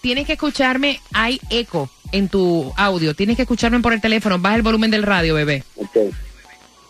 tienes 0.00 0.26
que 0.26 0.34
escucharme, 0.34 1.00
hay 1.12 1.40
eco 1.50 1.90
en 2.12 2.28
tu 2.28 2.72
audio. 2.76 3.14
Tienes 3.14 3.34
que 3.36 3.42
escucharme 3.42 3.80
por 3.80 3.92
el 3.92 4.00
teléfono, 4.00 4.38
baja 4.38 4.56
el 4.56 4.62
volumen 4.62 4.90
del 4.92 5.02
radio, 5.02 5.34
bebé. 5.34 5.64
Ok. 5.76 5.96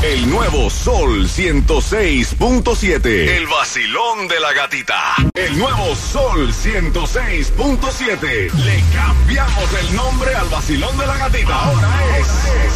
El 0.05 0.31
nuevo 0.31 0.71
Sol 0.71 1.29
106.7. 1.29 3.05
El 3.05 3.49
vacilón 3.49 4.29
de 4.29 4.38
la 4.38 4.53
gatita. 4.53 5.17
El 5.35 5.59
nuevo 5.59 5.97
Sol 5.97 6.53
106.7. 6.53 8.53
Le 8.53 8.85
cambiamos 8.95 9.75
el 9.75 9.97
nombre 9.97 10.37
al 10.37 10.49
vacilón 10.51 10.97
de 10.97 11.05
la 11.05 11.17
gatita. 11.17 11.53
Ahora 11.53 12.17
es 12.17 12.29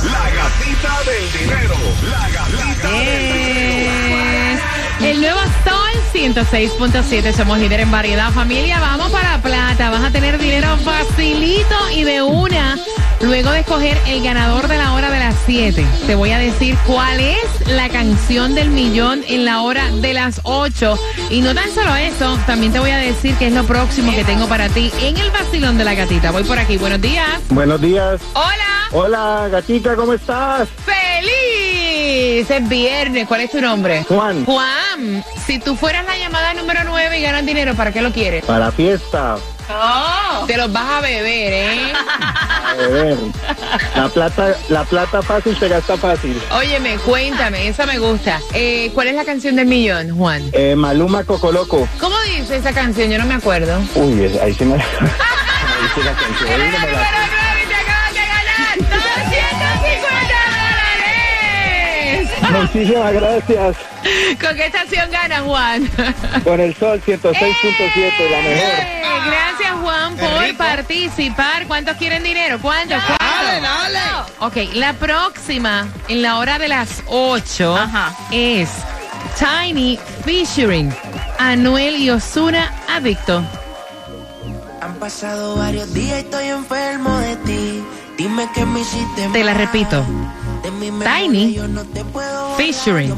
la 0.05 0.31
gatita 0.31 1.01
del 1.09 1.33
dinero. 1.33 1.77
La 2.11 2.29
gatita 2.29 2.91
del 2.91 3.33
dinero. 3.33 4.02
El 5.03 5.21
nuevo 5.21 5.41
Sol 5.65 5.83
106.7. 6.15 7.33
Somos 7.33 7.59
líder 7.59 7.81
en 7.81 7.91
variedad. 7.91 8.31
Familia, 8.31 8.79
vamos 8.79 9.11
para 9.11 9.43
Plata. 9.43 9.91
Vas 9.91 10.05
a 10.05 10.11
tener 10.11 10.39
dinero 10.39 10.77
facilito 10.79 11.91
y 11.95 12.05
de 12.05 12.23
una. 12.23 12.79
Luego 13.21 13.51
de 13.51 13.61
escoger 13.61 13.99
el 14.07 14.23
ganador 14.23 14.69
de 14.69 14.79
la 14.79 14.95
hora 14.95 15.11
de 15.11 15.19
las 15.19 15.37
7, 15.47 15.85
te 16.07 16.15
voy 16.17 16.33
a 16.33 16.39
decir 16.39 16.77
cuál 16.87 17.21
es 17.21 17.69
la 17.69 17.89
canción 17.89 18.55
del 18.55 18.71
millón 18.71 19.23
en 19.29 19.45
la 19.45 19.63
hora 19.63 19.91
de 19.91 20.13
las 20.13 20.41
8. 20.43 20.99
Y 21.31 21.41
no 21.41 21.55
tan 21.55 21.71
solo 21.73 21.95
eso, 21.95 22.37
también 22.47 22.73
te 22.73 22.81
voy 22.81 22.91
a 22.91 22.97
decir 22.97 23.35
qué 23.37 23.47
es 23.47 23.53
lo 23.53 23.65
próximo 23.65 24.13
que 24.13 24.25
tengo 24.25 24.49
para 24.49 24.69
ti 24.69 24.93
en 25.01 25.17
el 25.17 25.31
vacilón 25.31 25.79
de 25.79 25.85
la 25.85 25.95
gatita. 25.95 26.31
Voy 26.33 26.45
por 26.45 26.59
aquí. 26.59 26.79
Buenos 26.79 27.01
días. 27.01 27.41
Buenos 27.51 27.81
días. 27.81 28.21
Hola. 28.35 28.89
Hola, 28.93 29.49
gatita, 29.51 29.97
¿cómo 29.97 30.13
estás? 30.13 30.69
¡Feliz! 32.13 32.51
Es 32.51 32.69
viernes. 32.69 33.27
¿Cuál 33.27 33.41
es 33.41 33.51
tu 33.51 33.61
nombre? 33.61 34.05
Juan. 34.07 34.45
Juan, 34.45 35.25
si 35.47 35.59
tú 35.59 35.75
fueras 35.77 36.05
la 36.05 36.19
llamada 36.19 36.53
número 36.53 36.81
9 36.85 37.19
y 37.19 37.23
ganas 37.23 37.47
dinero, 37.47 37.75
¿para 37.75 37.91
qué 37.91 38.03
lo 38.03 38.13
quieres? 38.13 38.45
Para 38.45 38.67
la 38.67 38.73
fiesta. 38.73 39.37
Te 40.47 40.59
los 40.59 40.71
vas 40.71 40.91
a 40.91 41.01
beber, 41.01 41.53
¿eh? 41.55 41.93
A 42.67 42.75
beber. 42.75 43.17
La 43.97 44.09
plata, 44.11 44.55
la 44.69 44.85
plata 44.85 45.23
fácil 45.23 45.57
se 45.59 45.69
gasta 45.69 45.97
fácil. 45.97 46.39
Óyeme, 46.55 46.99
cuéntame, 46.99 47.69
esa 47.69 47.87
me 47.87 47.99
gusta. 47.99 48.41
Eh, 48.53 48.91
¿Cuál 48.93 49.09
es 49.09 49.15
la 49.15 49.25
canción 49.25 49.57
del 49.57 49.67
millón, 49.67 50.15
Juan? 50.15 50.51
Eh, 50.53 50.75
Maluma 50.77 51.25
Cocoloco. 51.25 51.89
¿Cómo 51.99 52.17
dice 52.37 52.57
esa 52.57 52.75
canción? 52.75 53.11
Yo 53.11 53.17
no 53.17 53.25
me 53.25 53.35
acuerdo. 53.35 53.81
Uy, 53.95 54.39
ahí 54.43 54.53
sí 54.53 54.67
me... 54.67 54.75
ahí 54.75 54.83
sí 55.95 56.01
la 56.05 56.13
canción. 56.13 57.42
Muchísimas 62.61 63.13
gracias. 63.13 63.77
¿Con 64.41 64.57
qué 64.57 64.67
estación 64.67 65.11
ganas, 65.11 65.41
Juan? 65.43 65.89
Con 66.45 66.61
el 66.61 66.75
sol 66.77 67.01
106.7, 67.07 68.31
la 68.31 68.39
mejor. 68.39 68.81
Eh, 68.81 68.99
Gracias, 69.27 69.73
Juan, 69.81 70.17
por 70.17 70.57
participar. 70.57 71.67
¿Cuántos 71.67 71.97
quieren 71.97 72.23
dinero? 72.25 72.59
¿Cuántos? 72.61 72.99
Dale, 72.99 73.61
¿Cuántos? 73.61 73.63
dale. 73.63 74.01
Ok, 74.41 74.75
la 74.75 74.93
próxima, 74.95 75.87
en 76.09 76.23
la 76.23 76.39
hora 76.39 76.59
de 76.59 76.69
las 76.69 77.03
8, 77.07 77.77
Ajá. 77.77 78.13
es 78.33 78.69
Tiny 79.39 79.99
Fishering. 80.25 80.93
Anuel 81.39 81.97
y 81.97 82.11
Osuna 82.11 82.73
Adicto. 82.89 83.43
pasado 85.01 85.57
varios 85.57 85.93
días 85.95 86.17
y 86.19 86.21
estoy 86.21 86.47
enfermo 86.49 87.17
de 87.19 87.37
ti. 87.39 87.85
Dime 88.17 88.49
que 88.55 88.65
me 88.65 88.81
hiciste 88.81 89.29
Te 89.33 89.43
la 89.43 89.53
mal. 89.55 89.61
repito. 89.67 90.05
De 90.63 90.71
mi 90.71 90.91
memoria 90.91 91.15
Tiny, 91.17 91.57
no 91.69 91.83
Featuring 92.57 93.15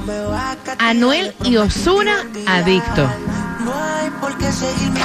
Anuel 0.78 1.34
y 1.44 1.56
Osuna 1.56 2.24
Adicto. 2.46 3.08
No 3.64 3.72
hay 3.74 4.10
por 4.20 4.36
qué 4.38 4.50
seguir 4.52 4.90
mi 4.90 5.00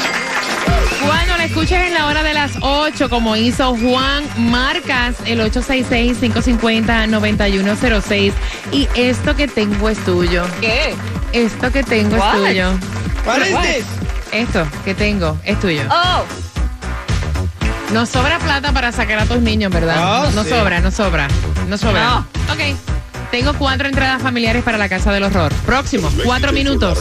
Cuando 1.06 1.38
la 1.38 1.46
escuches 1.46 1.80
en 1.88 1.94
la 1.94 2.06
hora 2.08 2.24
de 2.24 2.34
las 2.34 2.52
8, 2.62 3.10
como 3.10 3.36
hizo 3.36 3.76
Juan, 3.78 4.24
marcas 4.38 5.16
el 5.26 5.40
866-550-9106. 5.52 8.32
Y 8.72 8.88
esto 8.96 9.36
que 9.36 9.48
tengo 9.48 9.90
es 9.90 9.98
tuyo. 10.06 10.46
¿Qué? 10.62 10.96
Esto 11.34 11.72
que 11.72 11.84
tengo 11.84 12.16
What? 12.18 12.36
es 12.36 12.42
tuyo. 12.48 12.72
Is 13.44 13.60
this? 13.62 13.86
Esto 14.32 14.66
que 14.86 14.94
tengo 14.96 15.38
es 15.44 15.60
tuyo. 15.60 15.84
Oh, 15.92 16.24
No 17.92 18.06
sobra 18.06 18.38
plata 18.40 18.72
para 18.72 18.92
sacar 18.92 19.18
a 19.20 19.26
tus 19.26 19.40
niños, 19.40 19.72
¿verdad? 19.72 20.26
Oh, 20.28 20.32
no 20.32 20.44
sí. 20.44 20.50
sobra, 20.50 20.80
no 20.82 20.92
sobra. 20.92 21.28
No 21.70 21.78
sobra. 21.78 22.26
Ok. 22.52 22.60
Tengo 23.32 23.54
cuatro 23.54 23.88
entradas 23.88 24.22
familiares 24.24 24.64
para 24.64 24.80
la 24.80 24.90
Casa 24.90 25.12
del 25.12 25.22
Horror. 25.24 25.54
Próximo, 25.66 26.12
cuatro 26.24 26.52
minutos. 26.52 26.98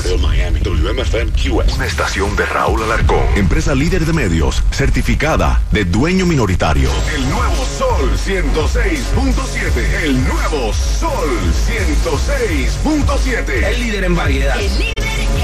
Una 1.75 1.87
estación 1.87 2.37
de 2.37 2.45
Raúl 2.45 2.83
Alarcón. 2.83 3.25
Empresa 3.35 3.75
líder 3.75 4.05
de 4.05 4.13
medios, 4.13 4.63
certificada 4.71 5.63
de 5.73 5.87
dueño 5.87 6.27
minoritario. 6.27 6.91
El 7.15 7.31
nuevo 7.31 7.65
Sol 7.65 8.11
106.7. 8.27 10.03
El 10.03 10.23
nuevo 10.29 10.71
Sol 10.75 11.31
106.7. 11.67 13.65
El 13.65 13.81
líder 13.81 14.05
en 14.05 14.15
variedad. 14.15 14.61
El 14.61 14.79
líder 14.79 14.93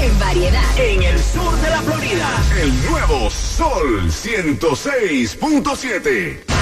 en 0.03 0.19
variedad. 0.19 0.61
En 0.77 1.01
el 1.01 1.17
sur 1.17 1.59
de 1.61 1.69
la 1.71 1.81
Florida. 1.81 2.29
El 2.61 2.85
nuevo 2.85 3.31
Sol 3.31 4.11
106.7. 4.11 6.54